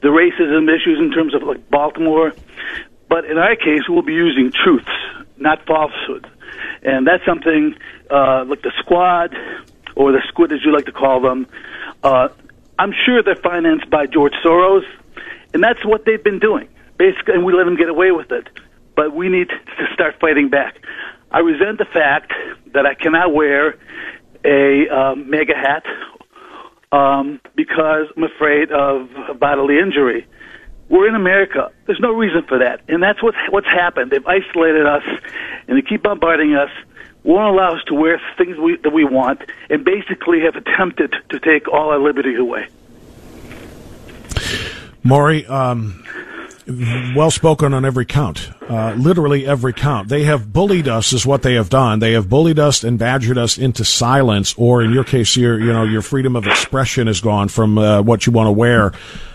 the 0.02 0.08
racism 0.08 0.68
issues 0.68 0.98
in 0.98 1.10
terms 1.10 1.34
of 1.34 1.42
like 1.42 1.68
Baltimore. 1.70 2.32
But 3.08 3.24
in 3.24 3.38
our 3.38 3.56
case, 3.56 3.82
we'll 3.88 4.02
be 4.02 4.14
using 4.14 4.52
truths, 4.52 4.88
not 5.36 5.66
falsehoods. 5.66 6.28
And 6.82 7.06
that's 7.06 7.24
something 7.24 7.74
uh, 8.10 8.44
like 8.46 8.62
the 8.62 8.72
squad 8.78 9.34
or 9.96 10.12
the 10.12 10.22
squid, 10.28 10.52
as 10.52 10.60
you 10.64 10.72
like 10.72 10.86
to 10.86 10.92
call 10.92 11.20
them. 11.20 11.46
Uh, 12.02 12.28
I'm 12.78 12.92
sure 13.04 13.22
they're 13.22 13.34
financed 13.36 13.90
by 13.90 14.06
George 14.06 14.32
Soros, 14.44 14.84
and 15.52 15.62
that's 15.62 15.84
what 15.84 16.04
they've 16.04 16.22
been 16.22 16.38
doing. 16.38 16.68
Basically, 16.98 17.34
and 17.34 17.44
we 17.44 17.52
let 17.52 17.64
them 17.64 17.76
get 17.76 17.88
away 17.88 18.12
with 18.12 18.30
it. 18.30 18.48
But 18.94 19.14
we 19.14 19.28
need 19.28 19.48
to 19.48 19.86
start 19.94 20.20
fighting 20.20 20.48
back. 20.48 20.76
I 21.30 21.40
resent 21.40 21.78
the 21.78 21.84
fact 21.84 22.32
that 22.72 22.86
I 22.86 22.94
cannot 22.94 23.34
wear 23.34 23.76
a 24.44 24.88
uh, 24.88 25.14
MAGA 25.14 25.54
hat 25.54 25.84
um, 26.92 27.40
because 27.54 28.06
I'm 28.16 28.24
afraid 28.24 28.72
of 28.72 29.08
bodily 29.38 29.78
injury. 29.78 30.26
We're 30.88 31.08
in 31.08 31.14
America. 31.14 31.70
There's 31.86 32.00
no 32.00 32.12
reason 32.12 32.42
for 32.48 32.58
that, 32.58 32.80
and 32.88 33.02
that's 33.02 33.22
what's 33.22 33.38
what's 33.50 33.68
happened. 33.68 34.10
They've 34.10 34.26
isolated 34.26 34.86
us, 34.86 35.04
and 35.68 35.78
they 35.78 35.82
keep 35.82 36.02
bombarding 36.02 36.54
us. 36.54 36.70
Won't 37.22 37.54
allow 37.54 37.76
us 37.76 37.84
to 37.88 37.94
wear 37.94 38.20
things 38.38 38.56
we, 38.56 38.76
that 38.78 38.92
we 38.92 39.04
want, 39.04 39.42
and 39.68 39.84
basically 39.84 40.40
have 40.40 40.56
attempted 40.56 41.14
to 41.28 41.38
take 41.38 41.68
all 41.68 41.90
our 41.90 41.98
liberties 41.98 42.38
away. 42.38 42.66
Maury, 45.04 45.46
um, 45.46 46.02
well 47.14 47.30
spoken 47.30 47.74
on 47.74 47.84
every 47.84 48.04
count, 48.04 48.50
uh, 48.68 48.94
literally 48.96 49.46
every 49.46 49.72
count. 49.72 50.08
They 50.08 50.24
have 50.24 50.52
bullied 50.52 50.88
us, 50.88 51.12
is 51.12 51.26
what 51.26 51.42
they 51.42 51.54
have 51.54 51.68
done. 51.68 51.98
They 51.98 52.12
have 52.12 52.28
bullied 52.28 52.58
us 52.58 52.84
and 52.84 52.98
badgered 52.98 53.38
us 53.38 53.58
into 53.58 53.84
silence, 53.84 54.54
or 54.56 54.82
in 54.82 54.92
your 54.92 55.04
case, 55.04 55.36
your 55.36 55.58
you 55.58 55.72
know 55.72 55.84
your 55.84 56.02
freedom 56.02 56.36
of 56.36 56.46
expression 56.46 57.08
is 57.08 57.20
gone 57.20 57.48
from 57.48 57.78
uh, 57.78 58.02
what 58.02 58.26
you 58.26 58.32
want 58.32 58.46
to 58.48 58.52
wear. 58.52 58.92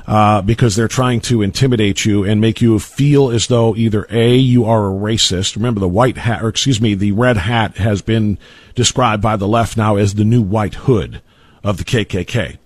Uh, 0.08 0.39
because 0.39 0.76
they're 0.76 0.88
trying 0.88 1.19
to 1.19 1.41
intimidate 1.41 2.06
you 2.06 2.24
and 2.24 2.39
make 2.39 2.62
you 2.62 2.78
feel 2.78 3.32
as 3.32 3.48
though 3.48 3.76
either 3.76 4.06
A, 4.12 4.36
you 4.36 4.63
are 4.65 4.86
a 4.86 4.93
racist. 4.93 5.56
Remember 5.56 5.80
the 5.80 5.88
white 5.88 6.17
hat, 6.17 6.43
or 6.43 6.48
excuse 6.48 6.80
me, 6.80 6.93
the 6.93 7.12
red 7.12 7.38
hat 7.38 7.78
has 7.78 8.04
been 8.04 8.38
described 8.76 9.24
by 9.24 9.36
the 9.36 9.48
left 9.48 9.78
now 9.78 9.95
as 9.95 10.13
the 10.13 10.24
new 10.24 10.43
white 10.43 10.76
hood 10.76 11.24
of 11.63 11.78
the 11.78 11.84
KKK. 11.84 12.60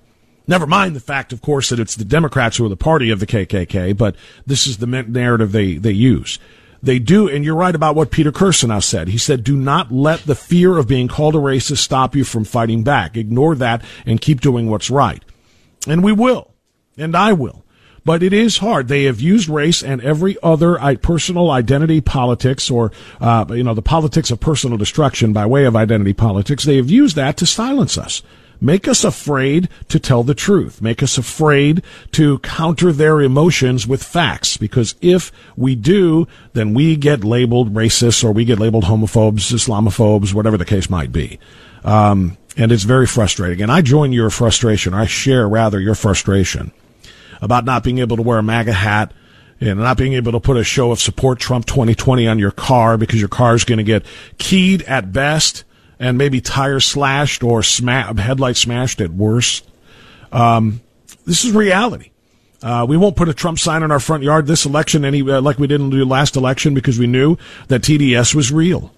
Never 0.49 0.65
mind 0.65 0.95
the 0.95 0.99
fact, 0.99 1.31
of 1.31 1.43
course, 1.43 1.69
that 1.69 1.79
it's 1.79 1.95
the 1.95 2.03
Democrats 2.03 2.57
who 2.57 2.65
are 2.65 2.69
the 2.69 2.75
party 2.75 3.11
of 3.11 3.19
the 3.19 3.27
KKK, 3.27 3.95
but 3.95 4.15
this 4.47 4.65
is 4.65 4.77
the 4.77 4.87
narrative 4.87 5.51
they, 5.51 5.75
they 5.75 5.91
use. 5.91 6.39
They 6.81 6.97
do, 6.97 7.29
and 7.29 7.45
you're 7.45 7.55
right 7.55 7.75
about 7.75 7.95
what 7.95 8.09
Peter 8.09 8.31
Kirsanow 8.31 8.81
said. 8.81 9.09
He 9.09 9.19
said, 9.19 9.43
do 9.43 9.55
not 9.55 9.91
let 9.91 10.21
the 10.21 10.33
fear 10.33 10.79
of 10.79 10.87
being 10.87 11.07
called 11.07 11.35
a 11.35 11.37
racist 11.37 11.77
stop 11.77 12.15
you 12.15 12.23
from 12.23 12.45
fighting 12.45 12.83
back. 12.83 13.15
Ignore 13.15 13.57
that 13.57 13.83
and 14.07 14.19
keep 14.19 14.41
doing 14.41 14.71
what's 14.71 14.89
right. 14.89 15.23
And 15.87 16.03
we 16.03 16.13
will. 16.13 16.51
And 16.97 17.15
I 17.15 17.33
will. 17.33 17.63
But 18.03 18.23
it 18.23 18.33
is 18.33 18.57
hard. 18.57 18.87
They 18.87 19.03
have 19.03 19.21
used 19.21 19.49
race 19.49 19.83
and 19.83 20.01
every 20.01 20.35
other 20.41 20.79
personal 20.97 21.51
identity 21.51 22.01
politics 22.01 22.71
or, 22.71 22.91
uh, 23.21 23.45
you 23.49 23.63
know, 23.63 23.75
the 23.75 23.83
politics 23.83 24.31
of 24.31 24.39
personal 24.39 24.79
destruction 24.79 25.31
by 25.31 25.45
way 25.45 25.65
of 25.65 25.75
identity 25.75 26.13
politics. 26.13 26.63
They 26.63 26.77
have 26.77 26.89
used 26.89 27.15
that 27.17 27.37
to 27.37 27.45
silence 27.45 27.99
us 27.99 28.23
make 28.61 28.87
us 28.87 29.03
afraid 29.03 29.69
to 29.87 29.99
tell 29.99 30.23
the 30.23 30.33
truth, 30.33 30.81
make 30.81 31.01
us 31.01 31.17
afraid 31.17 31.83
to 32.11 32.39
counter 32.39 32.91
their 32.91 33.21
emotions 33.21 33.87
with 33.87 34.03
facts. 34.03 34.57
Because 34.57 34.95
if 35.01 35.31
we 35.55 35.75
do, 35.75 36.27
then 36.53 36.73
we 36.73 36.95
get 36.95 37.23
labeled 37.23 37.73
racists 37.73 38.23
or 38.23 38.31
we 38.31 38.45
get 38.45 38.59
labeled 38.59 38.85
homophobes, 38.85 39.51
Islamophobes, 39.51 40.33
whatever 40.33 40.57
the 40.57 40.65
case 40.65 40.89
might 40.89 41.11
be. 41.11 41.39
Um, 41.83 42.37
and 42.57 42.71
it's 42.71 42.83
very 42.83 43.07
frustrating. 43.07 43.61
And 43.61 43.71
I 43.71 43.81
join 43.81 44.11
your 44.11 44.29
frustration. 44.29 44.93
I 44.93 45.05
share 45.05 45.47
rather 45.47 45.79
your 45.79 45.95
frustration 45.95 46.71
about 47.41 47.65
not 47.65 47.83
being 47.83 47.99
able 47.99 48.17
to 48.17 48.23
wear 48.23 48.39
a 48.39 48.43
MAGA 48.43 48.73
hat 48.73 49.13
and 49.61 49.79
not 49.79 49.97
being 49.97 50.13
able 50.13 50.31
to 50.33 50.39
put 50.39 50.57
a 50.57 50.63
show 50.63 50.91
of 50.91 50.99
support 50.99 51.39
Trump 51.39 51.65
2020 51.65 52.27
on 52.27 52.39
your 52.39 52.51
car 52.51 52.97
because 52.97 53.19
your 53.19 53.29
car 53.29 53.55
is 53.55 53.63
going 53.63 53.77
to 53.77 53.83
get 53.83 54.05
keyed 54.37 54.81
at 54.83 55.11
best 55.11 55.63
and 55.99 56.17
maybe 56.17 56.41
tire 56.41 56.79
slashed 56.79 57.43
or 57.43 57.61
sma- 57.61 58.19
headlight 58.19 58.55
smashed 58.55 59.01
at 59.01 59.11
worst. 59.11 59.67
Um, 60.31 60.81
this 61.25 61.43
is 61.43 61.51
reality. 61.51 62.11
Uh, 62.61 62.85
we 62.87 62.97
won't 62.97 63.15
put 63.15 63.29
a 63.29 63.33
Trump 63.33 63.59
sign 63.59 63.83
in 63.83 63.91
our 63.91 63.99
front 63.99 64.23
yard 64.23 64.47
this 64.47 64.65
election, 64.65 65.05
any 65.05 65.21
uh, 65.21 65.41
like 65.41 65.59
we 65.59 65.67
did 65.67 65.79
in 65.79 65.89
the 65.89 66.03
last 66.05 66.35
election, 66.35 66.73
because 66.73 66.99
we 66.99 67.07
knew 67.07 67.37
that 67.67 67.81
TDS 67.81 68.35
was 68.35 68.51
real. 68.51 68.93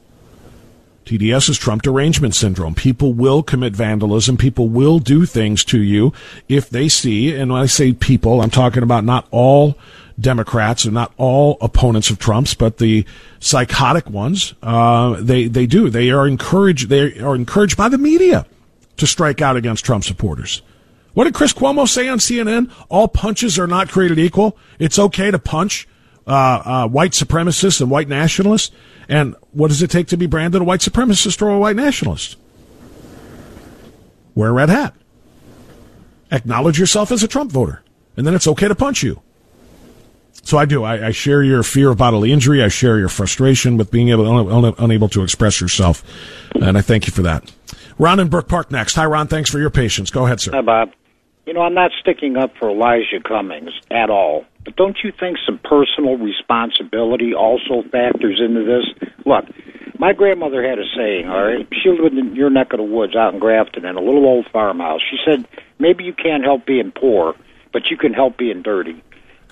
TDS 1.06 1.50
is 1.50 1.58
Trump 1.58 1.82
derangement 1.82 2.36
syndrome. 2.36 2.76
People 2.76 3.14
will 3.14 3.44
commit 3.44 3.74
vandalism. 3.76 4.38
People 4.38 4.70
will 4.70 5.00
do 5.00 5.26
things 5.26 5.64
to 5.66 5.80
you 5.80 6.14
if 6.48 6.70
they 6.70 6.88
see, 6.88 7.36
and 7.36 7.52
when 7.52 7.62
I 7.62 7.66
say 7.66 7.94
people, 7.94 8.42
I'm 8.42 8.50
talking 8.50 8.84
about 8.84 9.04
not 9.04 9.28
all 9.32 9.78
Democrats 10.22 10.86
and 10.86 10.94
not 10.94 11.14
all 11.18 11.58
opponents 11.62 12.10
of 12.10 12.20
Trump's, 12.20 12.54
but 12.54 12.78
the 12.78 13.06
psychotic 13.40 14.10
ones. 14.10 14.54
Uh, 14.62 15.18
they 15.20 15.48
they 15.48 15.66
do. 15.66 15.90
They 15.90 16.12
are 16.12 16.28
encouraged. 16.28 16.90
They 16.90 17.20
are 17.20 17.36
encouraged 17.36 17.78
by 17.78 17.90
the 17.90 17.98
media 17.98 18.46
to 18.98 19.08
strike 19.08 19.42
out 19.42 19.56
against 19.56 19.84
Trump 19.84 20.04
supporters. 20.04 20.62
What 21.14 21.26
did 21.26 21.34
Chris 21.34 21.54
Cuomo 21.54 21.88
say 21.88 22.08
on 22.08 22.20
CNN? 22.20 22.72
All 22.90 23.08
punches 23.08 23.60
are 23.60 23.68
not 23.68 23.90
created 23.90 24.18
equal. 24.18 24.58
It's 24.80 24.98
okay 24.98 25.32
to 25.32 25.40
punch 25.40 25.88
uh, 26.26 26.62
uh, 26.64 26.88
white 26.88 27.12
supremacists 27.12 27.82
and 27.82 27.90
white 27.90 28.08
nationalists. 28.08 28.72
And 29.10 29.36
what 29.52 29.68
does 29.68 29.82
it 29.82 29.92
take 29.92 30.08
to 30.08 30.18
be 30.18 30.28
branded 30.28 30.62
a 30.62 30.64
white 30.64 30.80
supremacist 30.80 31.42
or 31.42 31.50
a 31.50 31.60
white 31.60 31.76
nationalist? 31.76 32.38
Wear 34.36 34.50
a 34.50 34.54
red 34.54 34.70
hat. 34.70 34.96
Acknowledge 36.32 36.80
yourself 36.80 37.12
as 37.12 37.24
a 37.24 37.28
Trump 37.28 37.52
voter, 37.52 37.84
and 38.16 38.26
then 38.26 38.34
it's 38.34 38.48
okay 38.48 38.70
to 38.70 38.76
punch 38.76 39.04
you. 39.04 39.22
So 40.44 40.58
I 40.58 40.66
do. 40.66 40.84
I, 40.84 41.08
I, 41.08 41.12
share 41.12 41.44
your 41.44 41.64
fear 41.64 41.92
of 41.92 41.98
bodily 41.98 42.32
injury. 42.32 42.64
I 42.64 42.68
share 42.68 42.98
your 42.98 43.10
frustration 43.10 43.78
with 43.78 43.92
being 43.92 44.10
able 44.10 44.28
un, 44.28 44.66
un, 44.66 44.74
unable 44.80 45.08
to 45.10 45.24
express 45.24 45.62
yourself, 45.62 46.04
and 46.56 46.78
I 46.78 46.82
thank 46.82 47.06
you 47.06 47.14
for 47.14 47.22
that. 47.22 47.52
Ron 48.00 48.20
in 48.20 48.28
Brook 48.30 48.48
Park 48.48 48.72
next. 48.72 48.96
Hi, 48.96 49.06
Ron. 49.06 49.28
Thanks 49.28 49.50
for 49.50 49.60
your 49.60 49.70
patience. 49.70 50.10
Go 50.10 50.26
ahead, 50.26 50.40
sir. 50.40 50.52
Hi, 50.54 50.62
Bob. 50.62 50.92
You 51.46 51.54
know, 51.54 51.62
I'm 51.62 51.74
not 51.74 51.92
sticking 52.00 52.38
up 52.38 52.54
for 52.58 52.70
Elijah 52.70 53.20
Cummings 53.24 53.72
at 53.92 54.10
all, 54.10 54.46
but 54.64 54.76
don't 54.76 54.98
you 55.04 55.12
think 55.12 55.38
some 55.46 55.60
personal 55.60 56.18
responsibility 56.18 57.34
also 57.34 57.84
factors 57.92 58.40
into 58.40 58.64
this? 58.64 59.10
Look, 59.26 59.46
my 60.00 60.14
grandmother 60.14 60.68
had 60.68 60.80
a 60.80 60.86
saying. 60.96 61.30
All 61.30 61.44
right, 61.44 61.68
she 61.84 61.90
lived 61.90 62.18
in 62.18 62.36
your 62.36 62.50
neck 62.50 62.74
of 62.74 62.78
the 62.78 62.84
woods 62.84 63.16
out 63.16 63.34
in 63.34 63.40
Grafton 63.40 63.86
in 63.86 63.96
a 63.96 64.02
little 64.02 64.26
old 64.26 64.48
farmhouse. 64.52 65.02
She 65.10 65.18
said, 65.26 65.48
"Maybe 65.78 66.04
you 66.04 66.14
can't 66.14 66.44
help 66.44 66.66
being 66.66 66.92
poor, 66.92 67.36
but 67.72 67.92
you 67.92 67.98
can 67.98 68.14
help 68.14 68.38
being 68.38 68.62
dirty." 68.62 69.02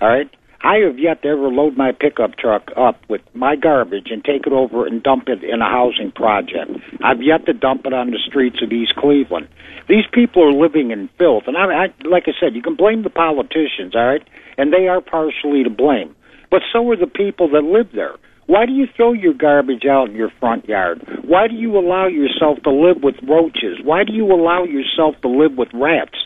All 0.01 0.09
right. 0.09 0.29
I 0.61 0.83
have 0.85 0.99
yet 0.99 1.21
to 1.21 1.29
ever 1.29 1.47
load 1.47 1.77
my 1.77 1.91
pickup 1.93 2.35
truck 2.35 2.71
up 2.75 2.99
with 3.07 3.21
my 3.33 3.55
garbage 3.55 4.07
and 4.11 4.23
take 4.23 4.45
it 4.45 4.51
over 4.51 4.85
and 4.85 5.01
dump 5.01 5.29
it 5.29 5.41
in 5.43 5.61
a 5.61 5.69
housing 5.69 6.11
project. 6.11 6.71
I've 7.01 7.21
yet 7.21 7.45
to 7.45 7.53
dump 7.53 7.85
it 7.85 7.93
on 7.93 8.11
the 8.11 8.19
streets 8.27 8.57
of 8.61 8.71
East 8.71 8.95
Cleveland. 8.97 9.47
These 9.87 10.05
people 10.13 10.43
are 10.43 10.51
living 10.51 10.91
in 10.91 11.09
filth, 11.17 11.43
and 11.47 11.55
I, 11.55 11.63
I 11.63 11.85
like 12.03 12.23
I 12.27 12.33
said, 12.39 12.55
you 12.55 12.61
can 12.61 12.75
blame 12.75 13.03
the 13.03 13.09
politicians, 13.09 13.95
all 13.95 14.05
right, 14.05 14.27
and 14.57 14.73
they 14.73 14.87
are 14.87 14.99
partially 14.99 15.63
to 15.63 15.69
blame, 15.69 16.13
but 16.51 16.61
so 16.73 16.89
are 16.91 16.97
the 16.97 17.07
people 17.07 17.49
that 17.51 17.63
live 17.63 17.87
there. 17.93 18.15
Why 18.47 18.65
do 18.65 18.73
you 18.73 18.87
throw 18.97 19.13
your 19.13 19.35
garbage 19.35 19.85
out 19.85 20.09
in 20.09 20.15
your 20.15 20.31
front 20.39 20.67
yard? 20.67 21.07
Why 21.23 21.47
do 21.47 21.53
you 21.55 21.77
allow 21.77 22.07
yourself 22.07 22.57
to 22.63 22.71
live 22.71 22.97
with 23.01 23.15
roaches? 23.23 23.77
Why 23.83 24.03
do 24.03 24.11
you 24.11 24.25
allow 24.25 24.63
yourself 24.63 25.15
to 25.21 25.29
live 25.29 25.55
with 25.55 25.69
rats? 25.73 26.17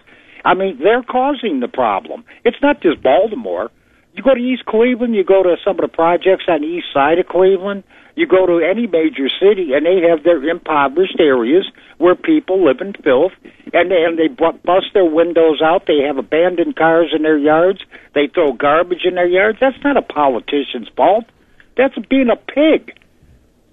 I 0.46 0.56
mean, 0.56 0.80
they're 0.82 1.04
causing 1.04 1.60
the 1.60 1.68
problem. 1.68 2.24
It's 2.46 2.58
not 2.62 2.82
just 2.82 3.04
Baltimore. 3.04 3.70
You 4.14 4.22
go 4.22 4.36
to 4.36 4.40
East 4.40 4.66
Cleveland, 4.66 5.16
you 5.16 5.24
go 5.24 5.42
to 5.42 5.56
some 5.66 5.78
of 5.80 5.82
the 5.82 5.88
projects 5.88 6.46
on 6.48 6.62
the 6.62 6.68
east 6.68 6.88
side 6.94 7.18
of 7.18 7.28
Cleveland, 7.28 7.84
you 8.16 8.28
go 8.28 8.46
to 8.46 8.60
any 8.60 8.86
major 8.86 9.28
city, 9.28 9.74
and 9.74 9.88
they 9.88 10.08
have 10.08 10.24
their 10.24 10.44
impoverished 10.48 11.20
areas 11.20 11.66
where 11.98 12.14
people 12.14 12.64
live 12.64 12.80
in 12.80 12.94
filth, 12.94 13.32
and 13.74 13.90
they, 13.90 14.04
and 14.04 14.20
they 14.20 14.28
bust 14.28 14.94
their 14.94 15.06
windows 15.06 15.62
out. 15.64 15.88
They 15.88 16.06
have 16.06 16.18
abandoned 16.18 16.76
cars 16.76 17.12
in 17.16 17.24
their 17.24 17.40
yards. 17.40 17.80
They 18.14 18.28
throw 18.28 18.54
garbage 18.54 19.04
in 19.04 19.16
their 19.16 19.28
yards. 19.28 19.58
That's 19.60 19.84
not 19.84 19.98
a 19.98 20.04
politician's 20.04 20.90
fault. 20.96 21.26
That's 21.76 21.98
being 22.08 22.30
a 22.30 22.36
pig. 22.36 22.96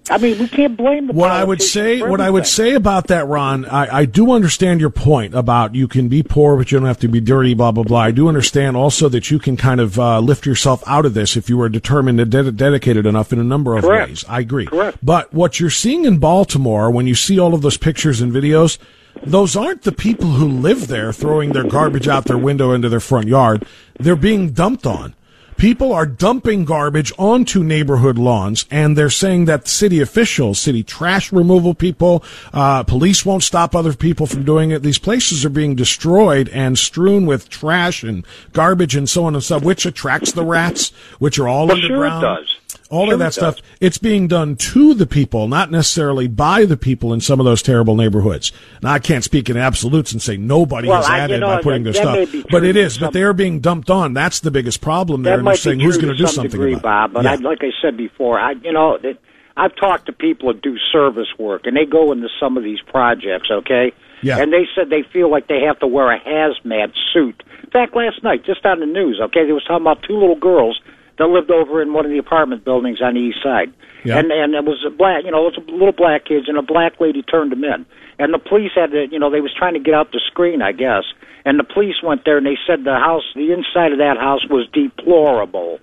I 0.09 0.17
mean, 0.17 0.39
we 0.39 0.47
can't 0.47 0.75
blame 0.75 1.07
the. 1.07 1.13
What 1.13 1.29
I 1.29 1.43
would 1.43 1.61
say, 1.61 2.01
what 2.01 2.19
I 2.19 2.29
would 2.29 2.47
say 2.47 2.73
about 2.73 3.07
that, 3.07 3.27
Ron, 3.27 3.65
I, 3.65 3.99
I 3.99 4.05
do 4.05 4.31
understand 4.31 4.81
your 4.81 4.89
point 4.89 5.35
about 5.35 5.75
you 5.75 5.87
can 5.87 6.07
be 6.07 6.23
poor, 6.23 6.57
but 6.57 6.71
you 6.71 6.79
don't 6.79 6.87
have 6.87 6.99
to 6.99 7.07
be 7.07 7.21
dirty, 7.21 7.53
blah 7.53 7.71
blah 7.71 7.83
blah. 7.83 7.99
I 7.99 8.11
do 8.11 8.27
understand 8.27 8.75
also 8.75 9.09
that 9.09 9.29
you 9.29 9.37
can 9.37 9.57
kind 9.57 9.79
of 9.79 9.99
uh, 9.99 10.19
lift 10.19 10.45
yourself 10.45 10.83
out 10.87 11.05
of 11.05 11.13
this 11.13 11.37
if 11.37 11.49
you 11.49 11.61
are 11.61 11.69
determined 11.69 12.19
and 12.19 12.31
de- 12.31 12.51
dedicated 12.51 13.05
enough 13.05 13.31
in 13.31 13.39
a 13.39 13.43
number 13.43 13.77
of 13.77 13.83
Correct. 13.83 14.09
ways. 14.09 14.25
I 14.27 14.39
agree. 14.39 14.65
Correct. 14.65 14.97
But 15.03 15.33
what 15.33 15.59
you're 15.59 15.69
seeing 15.69 16.05
in 16.05 16.17
Baltimore, 16.17 16.89
when 16.89 17.05
you 17.05 17.15
see 17.15 17.39
all 17.39 17.53
of 17.53 17.61
those 17.61 17.77
pictures 17.77 18.21
and 18.21 18.33
videos, 18.33 18.79
those 19.23 19.55
aren't 19.55 19.83
the 19.83 19.91
people 19.91 20.29
who 20.29 20.47
live 20.47 20.87
there 20.87 21.13
throwing 21.13 21.51
their 21.51 21.67
garbage 21.67 22.07
out 22.07 22.25
their 22.25 22.37
window 22.37 22.71
into 22.71 22.89
their 22.89 22.99
front 22.99 23.27
yard. 23.27 23.65
They're 23.99 24.15
being 24.15 24.51
dumped 24.51 24.87
on. 24.87 25.13
People 25.61 25.93
are 25.93 26.07
dumping 26.07 26.65
garbage 26.65 27.13
onto 27.19 27.63
neighborhood 27.63 28.17
lawns, 28.17 28.65
and 28.71 28.97
they're 28.97 29.11
saying 29.11 29.45
that 29.45 29.67
city 29.67 30.01
officials, 30.01 30.57
city 30.57 30.81
trash 30.81 31.31
removal 31.31 31.75
people, 31.75 32.23
uh, 32.51 32.81
police 32.81 33.27
won't 33.27 33.43
stop 33.43 33.75
other 33.75 33.93
people 33.93 34.25
from 34.25 34.43
doing 34.43 34.71
it. 34.71 34.81
These 34.81 34.97
places 34.97 35.45
are 35.45 35.51
being 35.51 35.75
destroyed 35.75 36.49
and 36.49 36.79
strewn 36.79 37.27
with 37.27 37.47
trash 37.47 38.01
and 38.01 38.25
garbage 38.53 38.95
and 38.95 39.07
so 39.07 39.25
on 39.25 39.35
and 39.35 39.43
so, 39.43 39.59
which 39.59 39.85
attracts 39.85 40.31
the 40.31 40.43
rats, 40.43 40.89
which 41.19 41.37
are 41.37 41.47
all 41.47 41.67
Well, 41.67 41.75
underground. 41.75 42.23
sure 42.23 42.31
it 42.31 42.37
does. 42.37 42.57
All 42.91 43.05
Sure 43.05 43.13
of 43.13 43.19
that 43.19 43.33
stuff, 43.33 43.57
it's 43.79 43.97
being 43.97 44.27
done 44.27 44.55
to 44.57 44.93
the 44.93 45.05
people, 45.07 45.47
not 45.47 45.71
necessarily 45.71 46.27
by 46.27 46.65
the 46.65 46.75
people 46.77 47.13
in 47.13 47.21
some 47.21 47.39
of 47.39 47.45
those 47.45 47.61
terrible 47.61 47.95
neighborhoods. 47.95 48.51
Now, 48.83 48.91
I 48.91 48.99
can't 48.99 49.23
speak 49.23 49.49
in 49.49 49.55
absolutes 49.57 50.11
and 50.11 50.21
say 50.21 50.35
nobody 50.37 50.89
Well, 50.89 50.97
has 51.01 51.09
I- 51.09 51.15
you 51.17 51.21
added 51.23 51.39
know, 51.39 51.47
by 51.47 51.61
putting 51.61 51.83
their 51.83 51.93
that 51.93 52.27
stuff, 52.27 52.45
but 52.51 52.63
it 52.63 52.75
is. 52.75 52.75
it 52.75 52.85
is. 52.85 52.97
But 52.99 53.13
they 53.13 53.23
are 53.23 53.33
being 53.33 53.61
dumped 53.61 53.89
on. 53.89 54.13
That's 54.13 54.41
the 54.41 54.51
biggest 54.51 54.81
problem 54.81 55.23
there. 55.23 55.33
That 55.33 55.39
and 55.39 55.47
they're 55.47 55.55
saying 55.55 55.79
who's 55.79 55.97
going 55.97 56.11
to 56.11 56.17
do 56.17 56.25
some 56.27 56.35
something 56.35 56.51
degree, 56.51 56.73
about 56.73 57.13
Bob. 57.13 57.13
But 57.13 57.25
it. 57.25 57.29
I, 57.29 57.35
like 57.35 57.59
I 57.63 57.71
said 57.81 57.95
before, 57.97 58.37
I 58.39 58.51
you 58.61 58.73
know 58.73 58.97
that 59.01 59.17
I've 59.55 59.75
talked 59.75 60.07
to 60.07 60.11
people 60.13 60.51
that 60.53 60.61
do 60.61 60.77
service 60.91 61.27
work, 61.39 61.65
and 61.65 61.75
they 61.77 61.85
go 61.85 62.11
into 62.11 62.27
some 62.39 62.57
of 62.57 62.63
these 62.63 62.79
projects. 62.87 63.49
Okay, 63.49 63.93
Yeah. 64.21 64.39
and 64.39 64.51
they 64.51 64.67
said 64.75 64.89
they 64.89 65.03
feel 65.13 65.31
like 65.31 65.47
they 65.47 65.61
have 65.61 65.79
to 65.79 65.87
wear 65.87 66.11
a 66.11 66.19
hazmat 66.19 66.91
suit. 67.13 67.41
In 67.63 67.69
fact, 67.69 67.95
last 67.95 68.21
night, 68.23 68.43
just 68.45 68.65
on 68.65 68.79
the 68.81 68.85
news, 68.85 69.19
okay, 69.21 69.45
they 69.45 69.53
was 69.53 69.63
talking 69.63 69.83
about 69.83 70.03
two 70.03 70.17
little 70.17 70.35
girls 70.35 70.79
that 71.17 71.27
lived 71.27 71.51
over 71.51 71.81
in 71.81 71.93
one 71.93 72.05
of 72.05 72.11
the 72.11 72.17
apartment 72.17 72.63
buildings 72.63 73.01
on 73.01 73.13
the 73.13 73.19
east 73.19 73.39
side. 73.43 73.73
Yeah. 74.03 74.17
And 74.17 74.31
and 74.31 74.53
it 74.55 74.65
was 74.65 74.83
a 74.85 74.89
black, 74.89 75.23
you 75.25 75.31
know, 75.31 75.47
it 75.47 75.57
was 75.57 75.63
a 75.67 75.71
little 75.71 75.91
black 75.91 76.25
kids, 76.25 76.47
and 76.47 76.57
a 76.57 76.61
black 76.61 76.99
lady 76.99 77.21
turned 77.21 77.51
them 77.51 77.63
in. 77.63 77.85
And 78.19 78.33
the 78.33 78.39
police 78.39 78.71
had 78.75 78.91
to, 78.91 79.07
you 79.11 79.19
know, 79.19 79.29
they 79.29 79.41
was 79.41 79.53
trying 79.57 79.73
to 79.73 79.79
get 79.79 79.93
out 79.93 80.11
the 80.11 80.21
screen, 80.27 80.61
I 80.61 80.71
guess. 80.71 81.03
And 81.45 81.59
the 81.59 81.63
police 81.63 81.95
went 82.03 82.25
there, 82.25 82.37
and 82.37 82.45
they 82.45 82.57
said 82.67 82.83
the 82.83 82.93
house, 82.93 83.23
the 83.35 83.51
inside 83.51 83.93
of 83.93 83.97
that 83.97 84.17
house 84.17 84.45
was 84.49 84.67
deplorable. 84.73 85.79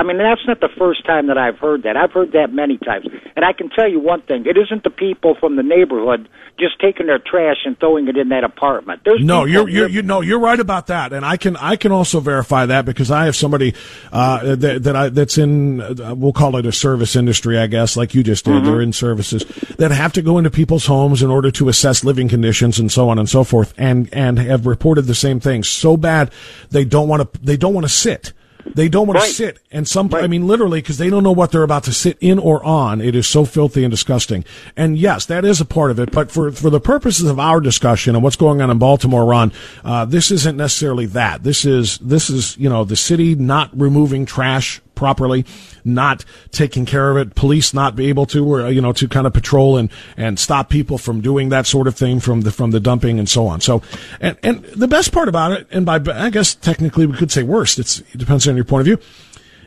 I 0.00 0.02
mean, 0.02 0.16
that's 0.16 0.40
not 0.46 0.60
the 0.60 0.70
first 0.78 1.04
time 1.04 1.26
that 1.26 1.36
I've 1.36 1.58
heard 1.58 1.82
that. 1.82 1.94
I've 1.94 2.10
heard 2.10 2.32
that 2.32 2.54
many 2.54 2.78
times. 2.78 3.04
And 3.36 3.44
I 3.44 3.52
can 3.52 3.68
tell 3.68 3.86
you 3.86 4.00
one 4.00 4.22
thing: 4.22 4.46
it 4.46 4.56
isn't 4.56 4.82
the 4.82 4.88
people 4.88 5.34
from 5.34 5.56
the 5.56 5.62
neighborhood 5.62 6.26
just 6.58 6.80
taking 6.80 7.06
their 7.06 7.18
trash 7.18 7.58
and 7.66 7.78
throwing 7.78 8.08
it 8.08 8.16
in 8.16 8.30
that 8.30 8.42
apartment. 8.42 9.02
There's 9.04 9.22
No, 9.22 9.44
you're 9.44 9.68
you're 9.68 9.88
you 9.88 10.00
no, 10.00 10.22
you're 10.22 10.38
right 10.38 10.58
about 10.58 10.86
that, 10.86 11.12
and 11.12 11.22
I 11.22 11.36
can 11.36 11.54
I 11.54 11.76
can 11.76 11.92
also 11.92 12.20
verify 12.20 12.64
that 12.64 12.86
because 12.86 13.10
I 13.10 13.26
have 13.26 13.36
somebody 13.36 13.74
uh, 14.10 14.56
that 14.56 14.84
that 14.84 14.96
I 14.96 15.08
that's 15.10 15.36
in 15.36 15.82
uh, 15.82 16.14
we'll 16.14 16.32
call 16.32 16.56
it 16.56 16.64
a 16.64 16.72
service 16.72 17.14
industry, 17.14 17.58
I 17.58 17.66
guess, 17.66 17.94
like 17.94 18.14
you 18.14 18.22
just 18.22 18.46
did. 18.46 18.54
Mm-hmm. 18.54 18.66
They're 18.66 18.80
in 18.80 18.94
services 18.94 19.44
that 19.76 19.90
have 19.90 20.14
to 20.14 20.22
go 20.22 20.38
into 20.38 20.50
people's 20.50 20.86
homes 20.86 21.22
in 21.22 21.28
order 21.28 21.50
to 21.50 21.68
assess 21.68 22.04
living 22.04 22.30
conditions 22.30 22.78
and 22.78 22.90
so 22.90 23.10
on 23.10 23.18
and 23.18 23.28
so 23.28 23.44
forth, 23.44 23.74
and 23.76 24.08
and 24.14 24.38
have 24.38 24.64
reported 24.64 25.02
the 25.02 25.14
same 25.14 25.40
thing. 25.40 25.62
So 25.62 25.98
bad 25.98 26.32
they 26.70 26.86
don't 26.86 27.06
want 27.06 27.34
to 27.34 27.40
they 27.42 27.58
don't 27.58 27.74
want 27.74 27.84
to 27.84 27.92
sit. 27.92 28.32
They 28.74 28.88
don't 28.88 29.06
want 29.06 29.18
Right. 29.18 29.28
to 29.28 29.34
sit, 29.34 29.58
and 29.72 29.86
some, 29.86 30.12
I 30.14 30.26
mean, 30.26 30.46
literally, 30.46 30.80
because 30.80 30.98
they 30.98 31.10
don't 31.10 31.22
know 31.22 31.32
what 31.32 31.50
they're 31.52 31.62
about 31.62 31.84
to 31.84 31.92
sit 31.92 32.16
in 32.20 32.38
or 32.38 32.64
on. 32.64 33.00
It 33.00 33.14
is 33.14 33.26
so 33.26 33.44
filthy 33.44 33.84
and 33.84 33.90
disgusting. 33.90 34.44
And 34.76 34.98
yes, 34.98 35.26
that 35.26 35.44
is 35.44 35.60
a 35.60 35.64
part 35.64 35.90
of 35.90 35.98
it. 35.98 36.10
But 36.12 36.30
for 36.30 36.50
for 36.52 36.70
the 36.70 36.80
purposes 36.80 37.28
of 37.28 37.38
our 37.38 37.60
discussion 37.60 38.14
and 38.14 38.22
what's 38.22 38.36
going 38.36 38.60
on 38.62 38.70
in 38.70 38.78
Baltimore, 38.78 39.24
Ron, 39.24 39.52
uh, 39.84 40.04
this 40.04 40.30
isn't 40.30 40.56
necessarily 40.56 41.06
that. 41.06 41.42
This 41.42 41.64
is 41.64 41.98
this 41.98 42.30
is 42.30 42.56
you 42.58 42.68
know 42.68 42.84
the 42.84 42.96
city 42.96 43.34
not 43.34 43.70
removing 43.78 44.26
trash 44.26 44.80
properly, 45.00 45.46
not 45.82 46.26
taking 46.52 46.84
care 46.84 47.10
of 47.10 47.16
it, 47.16 47.34
police 47.34 47.72
not 47.72 47.96
be 47.96 48.10
able 48.10 48.26
to, 48.26 48.46
or 48.46 48.60
uh, 48.60 48.68
you 48.68 48.82
know, 48.82 48.92
to 48.92 49.08
kind 49.08 49.26
of 49.26 49.32
patrol 49.32 49.78
and 49.78 49.90
and 50.18 50.38
stop 50.38 50.68
people 50.68 50.98
from 50.98 51.22
doing 51.22 51.48
that 51.48 51.66
sort 51.66 51.88
of 51.88 51.96
thing 51.96 52.20
from 52.20 52.42
the 52.42 52.52
from 52.52 52.70
the 52.70 52.80
dumping 52.80 53.18
and 53.18 53.28
so 53.28 53.46
on. 53.46 53.62
So, 53.62 53.82
and 54.20 54.36
and 54.42 54.62
the 54.64 54.86
best 54.86 55.10
part 55.10 55.28
about 55.28 55.52
it, 55.52 55.66
and 55.70 55.86
by 55.86 55.98
I 56.12 56.28
guess 56.28 56.54
technically 56.54 57.06
we 57.06 57.16
could 57.16 57.32
say 57.32 57.42
worst. 57.42 57.78
It's 57.78 58.00
it 58.00 58.18
depends 58.18 58.46
on 58.46 58.56
your 58.56 58.66
point 58.66 58.82
of 58.82 58.86
view. 58.86 58.98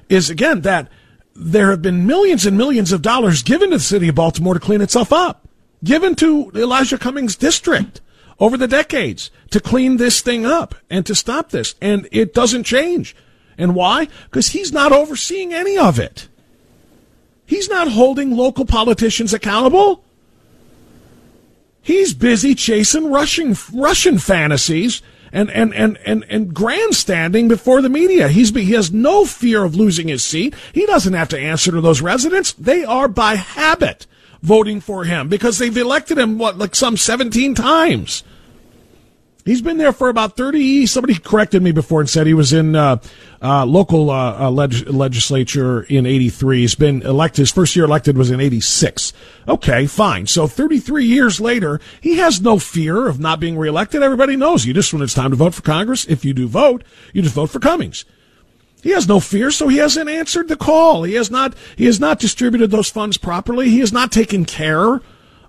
Is 0.08 0.30
again 0.30 0.62
that 0.62 0.88
there 1.36 1.72
have 1.72 1.82
been 1.82 2.06
millions 2.06 2.46
and 2.46 2.56
millions 2.56 2.91
of 2.91 3.02
dollars 3.02 3.41
given 3.41 3.72
to 3.72 3.78
the 3.78 3.84
city 3.84 4.10
of 4.10 4.15
Baltimore 4.15 4.54
to 4.54 4.60
clean 4.60 4.82
itself 4.82 5.12
up, 5.12 5.48
given 5.84 6.13
to 6.15 6.52
Elijah 6.54 7.00
Cummings' 7.00 7.36
district 7.36 8.02
over 8.39 8.56
the 8.56 8.67
decades 8.67 9.32
to 9.50 9.60
clean 9.60 9.98
this 9.98 10.22
thing 10.22 10.46
up 10.46 10.76
and 10.91 11.06
to 11.08 11.15
stop 11.15 11.50
this, 11.50 11.74
and 11.82 12.08
it 12.12 12.36
doesn't 12.36 12.65
change. 12.65 13.15
And 13.58 13.76
why? 13.76 14.08
Because 14.26 14.50
he's 14.50 14.72
not 14.72 14.92
overseeing 14.92 15.54
any 15.54 15.78
of 15.78 16.00
it. 16.00 16.28
He's 17.46 17.70
not 17.70 17.89
holding 17.89 18.36
local 18.36 18.66
politicians 18.66 19.34
accountable. 19.34 20.04
He's 21.82 22.13
busy 22.13 22.56
chasing 22.56 23.12
Russian 23.12 23.56
Russian 23.74 24.18
fantasies 24.18 25.02
and 25.34 25.52
and 25.52 25.74
and 25.74 25.98
and, 26.06 26.26
and 26.30 26.54
grandstanding 26.54 27.50
before 27.50 27.82
the 27.82 27.89
media. 27.89 28.30
He's 28.30 28.52
he 28.52 28.72
has 28.72 28.92
no 28.92 29.26
fear 29.26 29.63
of 29.66 29.76
losing 29.76 30.08
his 30.08 30.24
seat. 30.24 30.56
He 30.72 30.86
doesn't 30.86 31.13
have 31.13 31.30
to 31.30 31.39
answer 31.39 31.72
to 31.72 31.82
those 31.82 32.02
residents. 32.02 32.54
They 32.54 32.86
are 32.86 33.10
by 33.10 33.36
habit 33.36 34.08
voting 34.42 34.80
for 34.80 35.04
him 35.04 35.28
because 35.28 35.58
they've 35.58 35.76
elected 35.76 36.18
him 36.18 36.38
what 36.38 36.58
like 36.58 36.76
some 36.76 36.96
17 36.96 37.56
times. 37.56 38.24
He's 39.45 39.62
been 39.62 39.77
there 39.77 39.91
for 39.91 40.08
about 40.08 40.38
30. 40.38 40.86
Somebody 40.86 41.15
corrected 41.15 41.62
me 41.62 41.73
before 41.73 41.99
and 41.99 42.10
said 42.10 42.25
he 42.25 42.34
was 42.34 42.53
in 42.53 42.77
uh, 42.77 42.97
uh, 43.41 43.65
local 43.65 44.10
uh, 44.10 44.45
uh, 44.45 44.49
leg- 44.49 44.88
legislature 44.88 45.84
in 45.84 46.06
83. 46.06 46.62
He's 46.62 46.75
been 46.75 47.01
elected. 47.01 47.39
His 47.39 47.51
first 47.51 47.75
year 47.75 47.84
elected 47.84 48.17
was 48.17 48.32
in 48.32 48.39
86. 48.39 49.12
Okay, 49.49 49.86
fine. 49.86 50.27
So 50.27 50.47
33 50.47 51.06
years 51.06 51.41
later, 51.41 51.82
he 51.99 52.15
has 52.17 52.39
no 52.39 52.58
fear 52.58 53.10
of 53.10 53.19
not 53.19 53.41
being 53.41 53.58
reelected. 53.58 54.01
Everybody 54.01 54.38
knows 54.38 54.65
you 54.65 54.73
just 54.73 54.93
when 54.93 55.01
it's 55.01 55.13
time 55.13 55.32
to 55.32 55.36
vote 55.36 55.53
for 55.53 55.62
Congress, 55.62 56.06
if 56.06 56.23
you 56.23 56.34
do 56.34 56.47
vote, 56.47 56.84
you 57.12 57.21
just 57.21 57.36
vote 57.36 57.49
for 57.49 57.60
Cummings. 57.60 58.06
He 58.82 58.91
has 58.91 59.08
no 59.08 59.19
fear, 59.19 59.51
so 59.51 59.67
he 59.67 59.77
hasn't 59.77 60.10
answered 60.10 60.47
the 60.47 60.58
call. 60.58 61.03
He 61.03 61.13
has 61.13 61.32
not. 61.32 61.56
He 61.77 61.86
has 61.86 62.01
not 62.01 62.19
distributed 62.19 62.69
those 62.69 62.89
funds 62.89 63.17
properly. 63.17 63.69
He 63.69 63.79
has 63.79 63.93
not 63.93 64.12
taken 64.12 64.43
care 64.43 64.99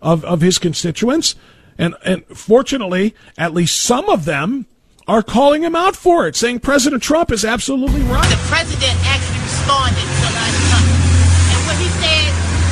of 0.00 0.24
of 0.24 0.40
his 0.40 0.58
constituents. 0.58 1.34
And 1.78 1.94
and 2.04 2.24
fortunately, 2.26 3.14
at 3.36 3.52
least 3.52 3.80
some 3.80 4.08
of 4.08 4.24
them 4.24 4.66
are 5.06 5.22
calling 5.22 5.62
him 5.62 5.76
out 5.76 5.94
for 5.94 6.26
it, 6.26 6.36
saying 6.36 6.60
President 6.60 7.02
Trump 7.02 7.30
is 7.30 7.44
absolutely 7.44 8.00
right. 8.02 8.28
The 8.30 8.40
president 8.48 8.96
actually 9.04 9.40
responded 9.44 10.00
to 10.00 10.28
Cummings. 10.72 11.04
And 11.52 11.60
what 11.68 11.76
he 11.76 11.88
said 12.00 12.30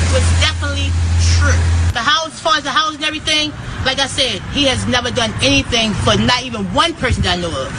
was 0.09 0.25
definitely 0.41 0.89
true. 1.37 1.61
The 1.93 2.01
house, 2.01 2.33
as 2.33 2.39
far 2.41 2.57
as 2.57 2.63
the 2.63 2.73
house 2.73 2.95
and 2.95 3.03
everything, 3.03 3.51
like 3.85 3.99
I 3.99 4.07
said, 4.07 4.41
he 4.55 4.65
has 4.65 4.87
never 4.87 5.11
done 5.11 5.31
anything 5.43 5.93
for 6.01 6.17
not 6.17 6.41
even 6.41 6.65
one 6.73 6.95
person 6.95 7.21
that 7.23 7.37
I 7.37 7.41
know 7.41 7.53
of. 7.53 7.69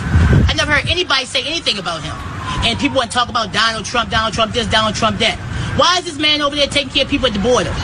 I 0.47 0.55
never 0.55 0.73
heard 0.73 0.89
anybody 0.89 1.25
say 1.25 1.43
anything 1.43 1.79
about 1.79 2.03
him. 2.03 2.15
And 2.63 2.79
people 2.79 2.97
want 2.97 3.11
to 3.11 3.17
talk 3.17 3.29
about 3.29 3.53
Donald 3.53 3.85
Trump, 3.85 4.11
Donald 4.11 4.35
Trump 4.35 4.53
this, 4.53 4.69
Donald 4.69 4.95
Trump 4.95 5.19
that. 5.19 5.35
Why 5.77 5.99
is 5.99 6.05
this 6.05 6.19
man 6.19 6.43
over 6.43 6.55
there 6.55 6.69
taking 6.69 6.91
care 6.91 7.05
of 7.05 7.11
people 7.11 7.27
at 7.27 7.33
the 7.33 7.41
border? 7.41 7.75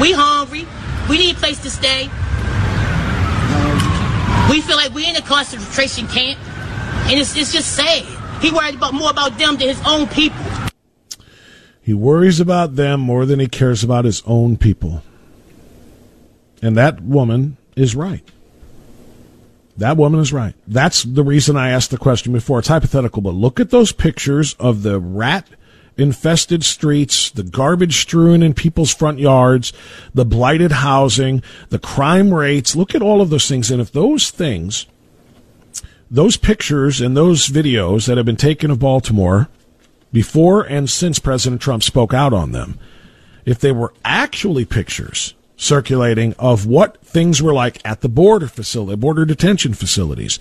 We 0.00 0.10
hungry. 0.10 0.66
We 1.08 1.18
need 1.18 1.36
a 1.36 1.38
place 1.38 1.62
to 1.62 1.70
stay. 1.70 2.10
We 4.50 4.60
feel 4.60 4.76
like 4.76 4.94
we're 4.94 5.08
in 5.08 5.16
a 5.16 5.22
concentration 5.22 6.06
camp. 6.08 6.38
And 7.08 7.20
it's, 7.20 7.36
it's 7.36 7.52
just 7.52 7.74
sad. 7.74 8.04
He 8.42 8.50
worried 8.50 8.74
about 8.74 8.94
more 8.94 9.10
about 9.10 9.38
them 9.38 9.56
than 9.56 9.68
his 9.68 9.80
own 9.86 10.06
people. 10.08 10.44
He 11.80 11.94
worries 11.94 12.40
about 12.40 12.74
them 12.76 13.00
more 13.00 13.24
than 13.26 13.38
he 13.38 13.46
cares 13.46 13.84
about 13.84 14.04
his 14.04 14.22
own 14.26 14.56
people. 14.56 15.02
And 16.60 16.76
that 16.76 17.00
woman 17.00 17.56
is 17.76 17.94
right. 17.94 18.28
That 19.76 19.96
woman 19.96 20.20
is 20.20 20.32
right. 20.32 20.54
That's 20.66 21.02
the 21.02 21.22
reason 21.22 21.56
I 21.56 21.70
asked 21.70 21.90
the 21.90 21.98
question 21.98 22.32
before. 22.32 22.58
It's 22.58 22.68
hypothetical, 22.68 23.22
but 23.22 23.34
look 23.34 23.60
at 23.60 23.70
those 23.70 23.92
pictures 23.92 24.54
of 24.54 24.82
the 24.82 24.98
rat 24.98 25.48
infested 25.96 26.64
streets, 26.64 27.30
the 27.30 27.42
garbage 27.42 28.00
strewn 28.00 28.42
in 28.42 28.54
people's 28.54 28.94
front 28.94 29.18
yards, 29.18 29.72
the 30.14 30.24
blighted 30.24 30.72
housing, 30.72 31.42
the 31.70 31.78
crime 31.78 32.32
rates. 32.32 32.76
Look 32.76 32.94
at 32.94 33.02
all 33.02 33.20
of 33.20 33.30
those 33.30 33.48
things. 33.48 33.70
And 33.70 33.80
if 33.80 33.92
those 33.92 34.30
things, 34.30 34.86
those 36.10 36.36
pictures 36.36 37.00
and 37.00 37.16
those 37.16 37.48
videos 37.48 38.06
that 38.06 38.16
have 38.16 38.26
been 38.26 38.36
taken 38.36 38.70
of 38.70 38.78
Baltimore 38.78 39.48
before 40.12 40.62
and 40.62 40.88
since 40.88 41.18
President 41.18 41.60
Trump 41.60 41.82
spoke 41.82 42.14
out 42.14 42.32
on 42.32 42.52
them, 42.52 42.78
if 43.44 43.58
they 43.58 43.72
were 43.72 43.94
actually 44.04 44.64
pictures 44.64 45.34
circulating 45.56 46.34
of 46.38 46.66
what 46.66 47.00
things 47.00 47.42
were 47.42 47.52
like 47.52 47.80
at 47.84 48.02
the 48.02 48.08
border 48.08 48.46
facility, 48.46 48.96
border 48.96 49.24
detention 49.24 49.72
facilities, 49.72 50.38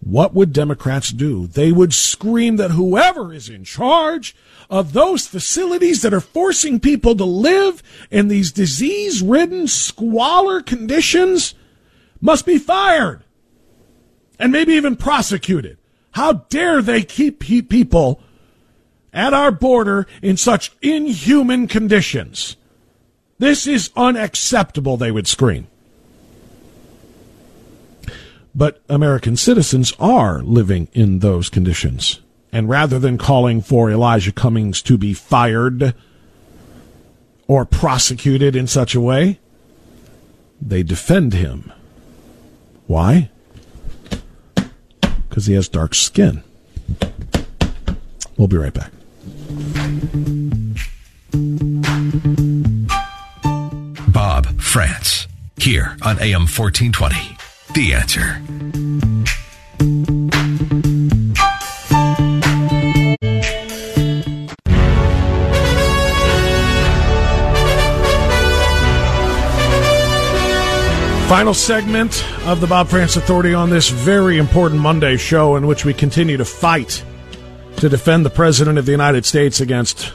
what 0.00 0.34
would 0.34 0.52
Democrats 0.52 1.10
do? 1.10 1.46
They 1.46 1.72
would 1.72 1.92
scream 1.92 2.56
that 2.56 2.72
whoever 2.72 3.32
is 3.32 3.48
in 3.48 3.64
charge 3.64 4.34
of 4.70 4.92
those 4.92 5.26
facilities 5.26 6.02
that 6.02 6.14
are 6.14 6.20
forcing 6.20 6.78
people 6.80 7.16
to 7.16 7.24
live 7.24 7.82
in 8.10 8.28
these 8.28 8.52
disease 8.52 9.22
ridden 9.22 9.66
squalor 9.66 10.62
conditions 10.62 11.54
must 12.20 12.46
be 12.46 12.58
fired 12.58 13.22
and 14.38 14.52
maybe 14.52 14.74
even 14.74 14.96
prosecuted. 14.96 15.78
How 16.12 16.32
dare 16.32 16.80
they 16.80 17.02
keep 17.02 17.40
people 17.40 18.20
at 19.12 19.34
our 19.34 19.50
border 19.50 20.06
in 20.22 20.36
such 20.36 20.72
inhuman 20.80 21.66
conditions? 21.66 22.56
This 23.38 23.66
is 23.66 23.90
unacceptable, 23.96 24.96
they 24.96 25.10
would 25.10 25.28
scream. 25.28 25.68
But 28.58 28.82
American 28.88 29.36
citizens 29.36 29.92
are 30.00 30.42
living 30.42 30.88
in 30.92 31.20
those 31.20 31.48
conditions. 31.48 32.18
And 32.50 32.68
rather 32.68 32.98
than 32.98 33.16
calling 33.16 33.62
for 33.62 33.88
Elijah 33.88 34.32
Cummings 34.32 34.82
to 34.82 34.98
be 34.98 35.14
fired 35.14 35.94
or 37.46 37.64
prosecuted 37.64 38.56
in 38.56 38.66
such 38.66 38.96
a 38.96 39.00
way, 39.00 39.38
they 40.60 40.82
defend 40.82 41.34
him. 41.34 41.72
Why? 42.88 43.30
Because 45.28 45.46
he 45.46 45.54
has 45.54 45.68
dark 45.68 45.94
skin. 45.94 46.42
We'll 48.36 48.48
be 48.48 48.56
right 48.56 48.74
back. 48.74 48.90
Bob 54.12 54.60
Frantz, 54.60 55.28
here 55.58 55.96
on 56.02 56.18
AM 56.20 56.48
1420. 56.48 57.37
The 57.74 57.94
answer. 57.94 58.42
Final 71.28 71.52
segment 71.52 72.24
of 72.46 72.60
the 72.60 72.66
Bob 72.66 72.88
Frantz 72.88 73.16
Authority 73.16 73.52
on 73.52 73.68
this 73.68 73.90
very 73.90 74.38
important 74.38 74.80
Monday 74.80 75.18
show, 75.18 75.56
in 75.56 75.66
which 75.66 75.84
we 75.84 75.92
continue 75.92 76.38
to 76.38 76.44
fight 76.44 77.04
to 77.76 77.88
defend 77.90 78.24
the 78.24 78.30
President 78.30 78.78
of 78.78 78.86
the 78.86 78.92
United 78.92 79.26
States 79.26 79.60
against 79.60 80.12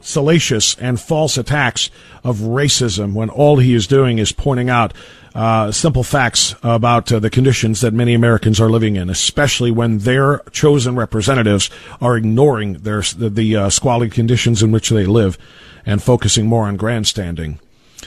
salacious 0.00 0.74
and 0.78 1.00
false 1.00 1.38
attacks 1.38 1.88
of 2.24 2.38
racism 2.38 3.14
when 3.14 3.30
all 3.30 3.58
he 3.58 3.74
is 3.74 3.86
doing 3.86 4.18
is 4.18 4.32
pointing 4.32 4.68
out 4.68 4.92
uh, 5.34 5.70
simple 5.70 6.02
facts 6.02 6.54
about 6.62 7.12
uh, 7.12 7.18
the 7.18 7.30
conditions 7.30 7.80
that 7.80 7.94
many 7.94 8.14
Americans 8.14 8.60
are 8.60 8.68
living 8.68 8.96
in, 8.96 9.08
especially 9.08 9.70
when 9.70 9.98
their 9.98 10.40
chosen 10.50 10.96
representatives 10.96 11.70
are 12.00 12.16
ignoring 12.16 12.74
their 12.74 13.02
the, 13.02 13.30
the 13.30 13.56
uh, 13.56 13.70
squalid 13.70 14.12
conditions 14.12 14.62
in 14.62 14.72
which 14.72 14.90
they 14.90 15.06
live 15.06 15.38
and 15.86 16.02
focusing 16.02 16.46
more 16.46 16.66
on 16.66 16.76
grandstanding. 16.76 17.58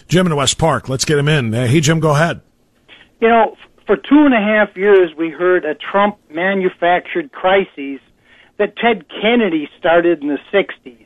Jim 0.07 0.28
in 0.28 0.36
West 0.36 0.57
Park. 0.57 0.89
Let's 0.89 1.05
get 1.05 1.17
him 1.17 1.28
in. 1.28 1.53
Uh, 1.53 1.67
hey, 1.67 1.80
Jim, 1.80 1.99
go 1.99 2.11
ahead. 2.11 2.41
You 3.19 3.30
know, 3.30 3.55
for 3.86 3.95
two 3.95 4.26
and 4.26 4.34
a 4.34 4.38
half 4.38 4.76
years, 4.76 5.11
we 5.17 5.30
heard 5.30 5.65
a 5.65 5.76
Trump 5.76 6.17
manufactured 6.30 7.32
crisis 7.32 7.99
that 8.57 8.76
Ted 8.78 9.05
Kennedy 9.21 9.69
started 9.80 10.21
in 10.21 10.28
the 10.28 10.39
60s. 10.51 11.05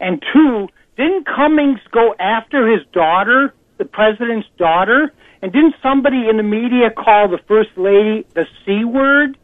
And 0.00 0.22
two, 0.32 0.68
didn't 0.96 1.26
Cummings 1.26 1.80
go 1.90 2.14
after 2.18 2.70
his 2.70 2.84
daughter, 2.92 3.54
the 3.78 3.84
president's 3.84 4.48
daughter? 4.58 5.12
And 5.42 5.52
didn't 5.52 5.74
somebody 5.82 6.28
in 6.28 6.36
the 6.36 6.44
media 6.44 6.90
call 6.90 7.28
the 7.28 7.40
first 7.48 7.70
lady 7.76 8.24
the 8.34 8.46
C 8.64 8.84
word? 8.84 9.36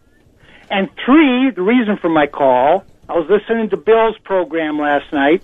And 0.71 0.89
three, 1.05 1.51
the 1.51 1.63
reason 1.63 1.97
for 2.01 2.09
my 2.09 2.27
call, 2.27 2.85
I 3.09 3.15
was 3.15 3.29
listening 3.29 3.71
to 3.71 3.77
Bill's 3.77 4.17
program 4.23 4.79
last 4.79 5.13
night. 5.13 5.43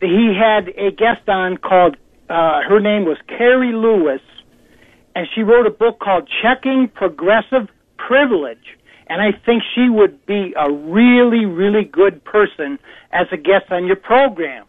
He 0.00 0.34
had 0.36 0.68
a 0.76 0.90
guest 0.90 1.28
on 1.28 1.56
called 1.58 1.96
uh, 2.28 2.60
her 2.68 2.78
name 2.80 3.04
was 3.04 3.16
Carrie 3.26 3.72
Lewis, 3.72 4.20
and 5.14 5.26
she 5.34 5.42
wrote 5.42 5.66
a 5.66 5.70
book 5.70 5.98
called 5.98 6.28
Checking 6.42 6.88
Progressive 6.88 7.68
Privilege. 7.96 8.76
And 9.08 9.22
I 9.22 9.32
think 9.46 9.62
she 9.74 9.88
would 9.88 10.26
be 10.26 10.52
a 10.54 10.70
really, 10.70 11.46
really 11.46 11.84
good 11.84 12.22
person 12.24 12.78
as 13.12 13.26
a 13.32 13.38
guest 13.38 13.70
on 13.70 13.86
your 13.86 13.96
program. 13.96 14.66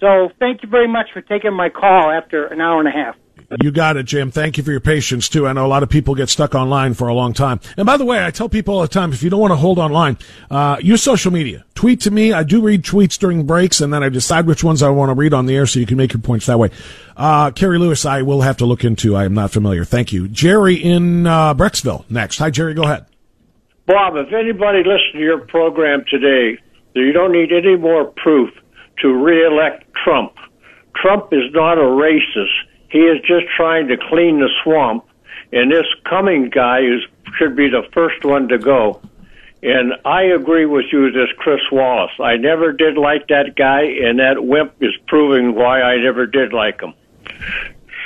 So 0.00 0.30
thank 0.40 0.62
you 0.62 0.68
very 0.68 0.88
much 0.88 1.06
for 1.12 1.20
taking 1.20 1.54
my 1.54 1.68
call 1.68 2.10
after 2.10 2.46
an 2.46 2.60
hour 2.60 2.80
and 2.80 2.88
a 2.88 2.90
half. 2.90 3.16
You 3.62 3.70
got 3.70 3.96
it, 3.96 4.04
Jim. 4.04 4.30
Thank 4.30 4.56
you 4.56 4.64
for 4.64 4.70
your 4.70 4.80
patience 4.80 5.28
too. 5.28 5.46
I 5.46 5.52
know 5.52 5.64
a 5.64 5.68
lot 5.68 5.82
of 5.82 5.88
people 5.88 6.14
get 6.14 6.28
stuck 6.28 6.54
online 6.54 6.94
for 6.94 7.08
a 7.08 7.14
long 7.14 7.32
time. 7.32 7.60
And 7.76 7.86
by 7.86 7.96
the 7.96 8.04
way, 8.04 8.24
I 8.24 8.30
tell 8.30 8.48
people 8.48 8.74
all 8.74 8.82
the 8.82 8.88
time, 8.88 9.12
if 9.12 9.22
you 9.22 9.30
don't 9.30 9.40
want 9.40 9.52
to 9.52 9.56
hold 9.56 9.78
online, 9.78 10.18
uh, 10.50 10.78
use 10.80 11.02
social 11.02 11.30
media. 11.30 11.64
Tweet 11.74 12.00
to 12.02 12.10
me. 12.10 12.32
I 12.32 12.42
do 12.42 12.60
read 12.60 12.82
tweets 12.82 13.18
during 13.18 13.46
breaks 13.46 13.80
and 13.80 13.92
then 13.92 14.02
I 14.02 14.08
decide 14.08 14.46
which 14.46 14.64
ones 14.64 14.82
I 14.82 14.88
want 14.88 15.10
to 15.10 15.14
read 15.14 15.32
on 15.32 15.46
the 15.46 15.54
air 15.54 15.66
so 15.66 15.78
you 15.78 15.86
can 15.86 15.96
make 15.96 16.12
your 16.12 16.22
points 16.22 16.46
that 16.46 16.58
way. 16.58 16.70
Uh, 17.16 17.50
Carrie 17.52 17.78
Lewis, 17.78 18.04
I 18.04 18.22
will 18.22 18.40
have 18.40 18.56
to 18.58 18.66
look 18.66 18.84
into. 18.84 19.14
I 19.14 19.24
am 19.24 19.34
not 19.34 19.52
familiar. 19.52 19.84
Thank 19.84 20.12
you. 20.12 20.28
Jerry 20.28 20.74
in, 20.74 21.26
uh, 21.26 21.54
Brecksville 21.54 22.04
next. 22.10 22.38
Hi, 22.38 22.50
Jerry. 22.50 22.74
Go 22.74 22.82
ahead. 22.82 23.06
Bob, 23.86 24.16
if 24.16 24.32
anybody 24.32 24.78
listened 24.78 25.14
to 25.14 25.20
your 25.20 25.38
program 25.38 26.04
today, 26.10 26.58
you 26.94 27.12
don't 27.12 27.32
need 27.32 27.52
any 27.52 27.76
more 27.76 28.06
proof 28.06 28.50
to 29.02 29.08
reelect 29.08 29.84
Trump. 30.02 30.32
Trump 30.96 31.32
is 31.32 31.52
not 31.52 31.78
a 31.78 31.82
racist. 31.82 32.65
He 32.90 32.98
is 32.98 33.20
just 33.20 33.46
trying 33.56 33.88
to 33.88 33.96
clean 33.96 34.40
the 34.40 34.48
swamp, 34.62 35.04
and 35.52 35.70
this 35.70 35.86
Cummings 36.04 36.50
guy 36.52 36.80
is 36.80 37.02
should 37.38 37.56
be 37.56 37.68
the 37.68 37.82
first 37.92 38.24
one 38.24 38.48
to 38.48 38.58
go. 38.58 39.00
And 39.62 39.94
I 40.04 40.22
agree 40.22 40.66
with 40.66 40.86
you, 40.92 41.10
this 41.10 41.30
Chris 41.38 41.60
Wallace. 41.72 42.12
I 42.20 42.36
never 42.36 42.72
did 42.72 42.96
like 42.96 43.28
that 43.28 43.56
guy, 43.56 43.82
and 43.82 44.18
that 44.18 44.44
wimp 44.44 44.74
is 44.80 44.92
proving 45.08 45.54
why 45.54 45.82
I 45.82 45.96
never 45.96 46.26
did 46.26 46.52
like 46.52 46.80
him. 46.80 46.94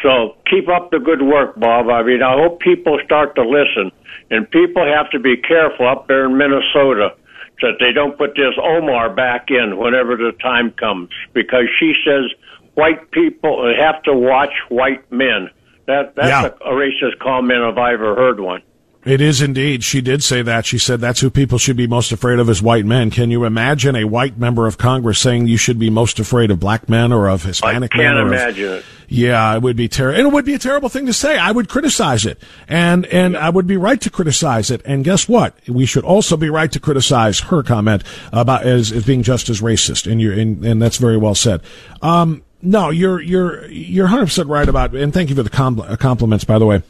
So 0.03 0.37
keep 0.49 0.68
up 0.68 0.91
the 0.91 0.99
good 0.99 1.22
work, 1.22 1.59
Bob. 1.59 1.91
I 1.91 2.03
mean, 2.03 2.22
I 2.22 2.33
hope 2.35 2.61
people 2.61 2.99
start 3.05 3.35
to 3.35 3.43
listen, 3.43 3.93
and 4.31 4.51
people 4.51 4.85
have 4.87 5.11
to 5.11 5.18
be 5.18 5.37
careful 5.37 5.87
up 5.87 6.09
there 6.09 6.26
in 6.26 6.39
Minnesota 6.39 7.14
that 7.61 7.76
they 7.78 7.93
don't 7.93 8.16
put 8.16 8.35
this 8.37 8.55
Omar 8.57 9.11
back 9.11 9.51
in 9.51 9.76
whenever 9.76 10.16
the 10.16 10.33
time 10.41 10.70
comes, 10.72 11.11
because 11.35 11.64
she 11.78 11.93
says 12.07 12.33
white 12.75 13.11
people 13.11 13.73
have 13.79 14.03
to 14.05 14.12
watch 14.14 14.53
white 14.68 15.11
men. 15.12 15.51
That 15.87 16.14
that's 16.14 16.29
Yeah. 16.29 16.45
a, 16.47 16.71
a 16.71 16.75
racist 16.75 17.18
comment 17.21 17.61
if 17.62 17.77
I 17.79 17.93
ever 17.95 18.14
heard 18.14 18.41
one. 18.41 18.62
It 19.03 19.23
is 19.23 19.41
indeed. 19.41 19.83
She 19.83 20.03
did 20.03 20.23
say 20.23 20.43
that. 20.43 20.66
She 20.66 20.77
said 20.77 21.01
that's 21.01 21.21
who 21.21 21.31
people 21.31 21.57
should 21.57 21.77
be 21.79 21.87
most 21.87 22.12
afraid 22.12 22.39
of 22.39 22.51
is 22.51 22.61
white 22.62 22.85
men. 22.85 23.11
Can 23.11 23.31
you 23.31 23.45
imagine 23.47 23.97
a 23.97 24.05
white 24.05 24.37
member 24.37 24.66
of 24.66 24.77
Congress 24.77 25.18
saying 25.18 25.47
you 25.47 25.57
should 25.57 25.79
be 25.79 25.89
most 25.89 26.21
afraid 26.21 26.51
of 26.51 26.61
black 26.61 26.87
men 26.87 27.11
or 27.11 27.27
of 27.27 27.43
Hispanic 27.45 27.95
men? 27.97 28.05
Can't 28.07 28.18
of- 28.18 28.27
imagine 28.27 28.73
it. 28.75 28.85
Yeah, 29.09 29.57
it 29.57 29.62
would 29.62 29.75
be 29.75 29.89
terrible. 29.89 30.21
It 30.21 30.33
would 30.33 30.45
be 30.45 30.53
a 30.53 30.59
terrible 30.59 30.91
thing 30.91 31.07
to 31.07 31.14
say. 31.14 31.39
I 31.39 31.51
would 31.51 31.68
criticize 31.71 32.27
it. 32.27 32.41
And, 32.68 33.07
and 33.07 33.37
I 33.39 33.49
would 33.49 33.66
be 33.66 33.79
right 33.79 34.01
to 34.03 34.11
criticize 34.11 34.71
it. 34.71 34.83
And 34.85 35.03
guess 35.03 35.27
what? 35.27 35.57
We 35.66 35.87
should 35.87 36.05
also 36.05 36.37
be 36.37 36.51
right 36.51 36.71
to 36.71 36.79
criticize 36.79 37.41
her 37.41 37.62
comment 37.62 38.05
about 38.33 38.64
as, 38.64 38.93
as 38.93 39.07
being 39.07 39.23
just 39.23 39.49
as 39.49 39.62
racist. 39.62 40.09
And 40.09 40.21
you 40.21 40.31
and, 40.33 40.62
and 40.64 40.81
that's 40.81 40.99
very 40.99 41.16
well 41.16 41.35
said. 41.35 41.62
Um, 42.03 42.43
no, 42.63 42.91
you're, 42.91 43.21
you're, 43.21 43.67
you're 43.67 44.09
100% 44.09 44.49
right 44.49 44.69
about, 44.69 44.95
and 44.95 45.13
thank 45.13 45.31
you 45.31 45.37
for 45.37 45.43
the 45.43 45.51
com- 45.51 45.81
uh, 45.81 45.97
compliments, 45.97 46.45
by 46.45 46.59
the 46.59 46.67
way. 46.67 46.83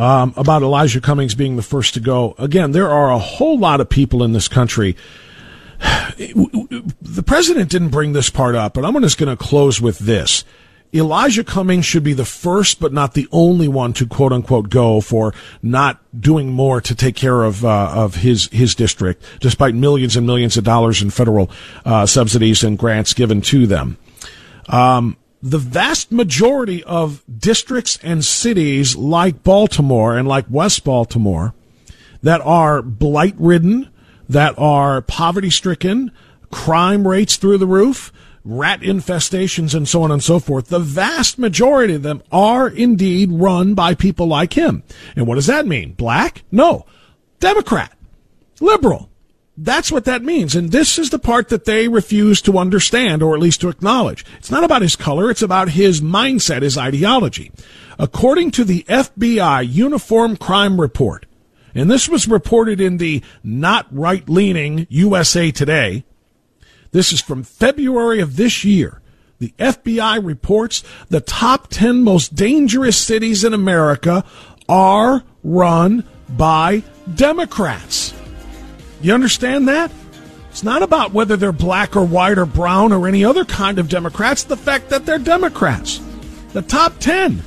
Um, 0.00 0.34
about 0.36 0.62
Elijah 0.62 1.00
Cummings 1.00 1.36
being 1.36 1.54
the 1.54 1.62
first 1.62 1.94
to 1.94 2.00
go. 2.00 2.34
Again, 2.36 2.72
there 2.72 2.90
are 2.90 3.12
a 3.12 3.18
whole 3.18 3.56
lot 3.56 3.80
of 3.80 3.88
people 3.88 4.24
in 4.24 4.32
this 4.32 4.48
country 4.48 4.96
the 6.18 7.22
president 7.24 7.70
didn't 7.70 7.88
bring 7.88 8.12
this 8.12 8.30
part 8.30 8.54
up, 8.54 8.74
but 8.74 8.84
I'm 8.84 9.00
just 9.02 9.18
going 9.18 9.34
to 9.34 9.42
close 9.42 9.80
with 9.80 9.98
this. 10.00 10.44
Elijah 10.92 11.42
Cummings 11.42 11.84
should 11.84 12.04
be 12.04 12.12
the 12.12 12.24
first, 12.24 12.78
but 12.78 12.92
not 12.92 13.14
the 13.14 13.26
only 13.32 13.66
one 13.66 13.92
to 13.94 14.06
quote 14.06 14.32
unquote 14.32 14.70
go 14.70 15.00
for 15.00 15.34
not 15.60 16.00
doing 16.18 16.52
more 16.52 16.80
to 16.80 16.94
take 16.94 17.16
care 17.16 17.42
of 17.42 17.64
uh, 17.64 17.90
of 17.92 18.16
his 18.16 18.48
his 18.52 18.76
district, 18.76 19.20
despite 19.40 19.74
millions 19.74 20.16
and 20.16 20.24
millions 20.24 20.56
of 20.56 20.62
dollars 20.62 21.02
in 21.02 21.10
federal 21.10 21.50
uh, 21.84 22.06
subsidies 22.06 22.62
and 22.62 22.78
grants 22.78 23.12
given 23.12 23.40
to 23.40 23.66
them. 23.66 23.98
Um, 24.68 25.16
the 25.42 25.58
vast 25.58 26.10
majority 26.10 26.82
of 26.84 27.22
districts 27.38 27.98
and 28.02 28.24
cities 28.24 28.96
like 28.96 29.42
Baltimore 29.42 30.16
and 30.16 30.26
like 30.26 30.46
West 30.48 30.84
Baltimore 30.84 31.54
that 32.22 32.40
are 32.40 32.80
blight 32.80 33.34
ridden, 33.38 33.90
that 34.28 34.54
are 34.58 35.02
poverty 35.02 35.50
stricken, 35.50 36.10
crime 36.50 37.06
rates 37.06 37.36
through 37.36 37.58
the 37.58 37.66
roof, 37.66 38.10
rat 38.42 38.80
infestations, 38.80 39.74
and 39.74 39.86
so 39.86 40.02
on 40.02 40.10
and 40.10 40.22
so 40.22 40.38
forth. 40.38 40.68
The 40.68 40.78
vast 40.78 41.38
majority 41.38 41.94
of 41.94 42.02
them 42.02 42.22
are 42.32 42.68
indeed 42.68 43.30
run 43.30 43.74
by 43.74 43.94
people 43.94 44.26
like 44.26 44.54
him. 44.54 44.82
And 45.14 45.26
what 45.26 45.34
does 45.34 45.46
that 45.46 45.66
mean? 45.66 45.92
Black? 45.92 46.42
No. 46.50 46.86
Democrat. 47.40 47.92
Liberal. 48.60 49.10
That's 49.56 49.92
what 49.92 50.04
that 50.06 50.22
means. 50.22 50.56
And 50.56 50.72
this 50.72 50.98
is 50.98 51.10
the 51.10 51.18
part 51.18 51.48
that 51.48 51.64
they 51.64 51.86
refuse 51.86 52.42
to 52.42 52.58
understand 52.58 53.22
or 53.22 53.34
at 53.34 53.40
least 53.40 53.60
to 53.60 53.68
acknowledge. 53.68 54.24
It's 54.38 54.50
not 54.50 54.64
about 54.64 54.82
his 54.82 54.96
color. 54.96 55.30
It's 55.30 55.42
about 55.42 55.70
his 55.70 56.00
mindset, 56.00 56.62
his 56.62 56.76
ideology. 56.76 57.52
According 57.98 58.50
to 58.52 58.64
the 58.64 58.82
FBI 58.88 59.72
Uniform 59.72 60.36
Crime 60.36 60.80
Report, 60.80 61.26
and 61.74 61.90
this 61.90 62.08
was 62.08 62.28
reported 62.28 62.80
in 62.80 62.98
the 62.98 63.22
not 63.42 63.86
right 63.90 64.28
leaning 64.28 64.86
USA 64.90 65.50
Today. 65.50 66.04
This 66.92 67.12
is 67.12 67.20
from 67.20 67.42
February 67.42 68.20
of 68.20 68.36
this 68.36 68.64
year. 68.64 69.00
The 69.40 69.52
FBI 69.58 70.24
reports 70.24 70.84
the 71.08 71.20
top 71.20 71.68
10 71.68 72.04
most 72.04 72.34
dangerous 72.34 72.96
cities 72.96 73.42
in 73.42 73.52
America 73.52 74.24
are 74.68 75.24
run 75.42 76.04
by 76.28 76.84
Democrats. 77.14 78.13
You 79.04 79.12
understand 79.12 79.68
that? 79.68 79.92
It's 80.48 80.62
not 80.62 80.82
about 80.82 81.12
whether 81.12 81.36
they're 81.36 81.52
black 81.52 81.94
or 81.94 82.06
white 82.06 82.38
or 82.38 82.46
brown 82.46 82.90
or 82.90 83.06
any 83.06 83.22
other 83.22 83.44
kind 83.44 83.78
of 83.78 83.90
Democrats, 83.90 84.44
the 84.44 84.56
fact 84.56 84.88
that 84.88 85.04
they're 85.04 85.18
Democrats. 85.18 86.00
The 86.54 86.62
top 86.62 86.98
10 87.00 87.42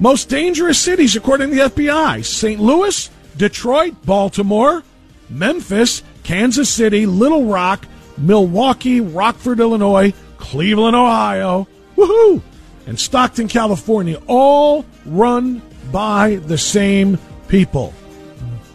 most 0.00 0.30
dangerous 0.30 0.78
cities 0.78 1.16
according 1.16 1.50
to 1.50 1.56
the 1.56 1.62
FBI 1.62 2.24
St. 2.24 2.58
Louis, 2.58 3.10
Detroit, 3.36 3.94
Baltimore, 4.06 4.82
Memphis, 5.28 6.02
Kansas 6.22 6.70
City, 6.70 7.04
Little 7.04 7.44
Rock, 7.44 7.86
Milwaukee, 8.16 9.02
Rockford, 9.02 9.60
Illinois, 9.60 10.14
Cleveland, 10.38 10.96
Ohio, 10.96 11.68
woohoo, 11.94 12.40
and 12.86 12.98
Stockton, 12.98 13.48
California, 13.48 14.18
all 14.26 14.86
run 15.04 15.60
by 15.92 16.36
the 16.36 16.56
same 16.56 17.18
people 17.48 17.92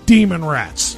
demon 0.06 0.46
rats. 0.46 0.98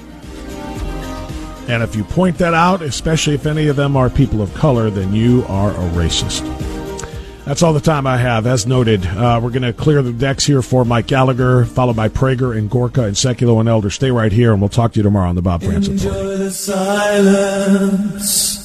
And 1.67 1.81
if 1.81 1.95
you 1.95 2.03
point 2.03 2.37
that 2.37 2.53
out, 2.53 2.81
especially 2.81 3.35
if 3.35 3.45
any 3.45 3.67
of 3.67 3.75
them 3.75 3.97
are 3.97 4.09
people 4.09 4.41
of 4.41 4.53
color, 4.53 4.89
then 4.89 5.13
you 5.13 5.43
are 5.47 5.71
a 5.71 5.89
racist. 5.91 6.43
That's 7.45 7.61
all 7.61 7.73
the 7.73 7.79
time 7.79 8.07
I 8.07 8.17
have. 8.17 8.47
As 8.47 8.65
noted, 8.65 9.05
uh, 9.05 9.39
we're 9.41 9.51
going 9.51 9.61
to 9.61 9.73
clear 9.73 10.01
the 10.01 10.11
decks 10.11 10.45
here 10.45 10.63
for 10.63 10.83
Mike 10.83 11.05
Gallagher, 11.05 11.65
followed 11.65 11.95
by 11.95 12.09
Prager 12.09 12.57
and 12.57 12.69
Gorka 12.69 13.03
and 13.03 13.15
Sekulow 13.15 13.59
and 13.59 13.69
Elder. 13.69 13.91
Stay 13.91 14.09
right 14.09 14.31
here, 14.31 14.51
and 14.51 14.61
we'll 14.61 14.69
talk 14.69 14.93
to 14.93 14.99
you 14.99 15.03
tomorrow 15.03 15.29
on 15.29 15.35
the 15.35 15.43
Bob. 15.43 15.61
Enjoy 15.61 16.37
the 16.37 16.49
silence. 16.49 18.64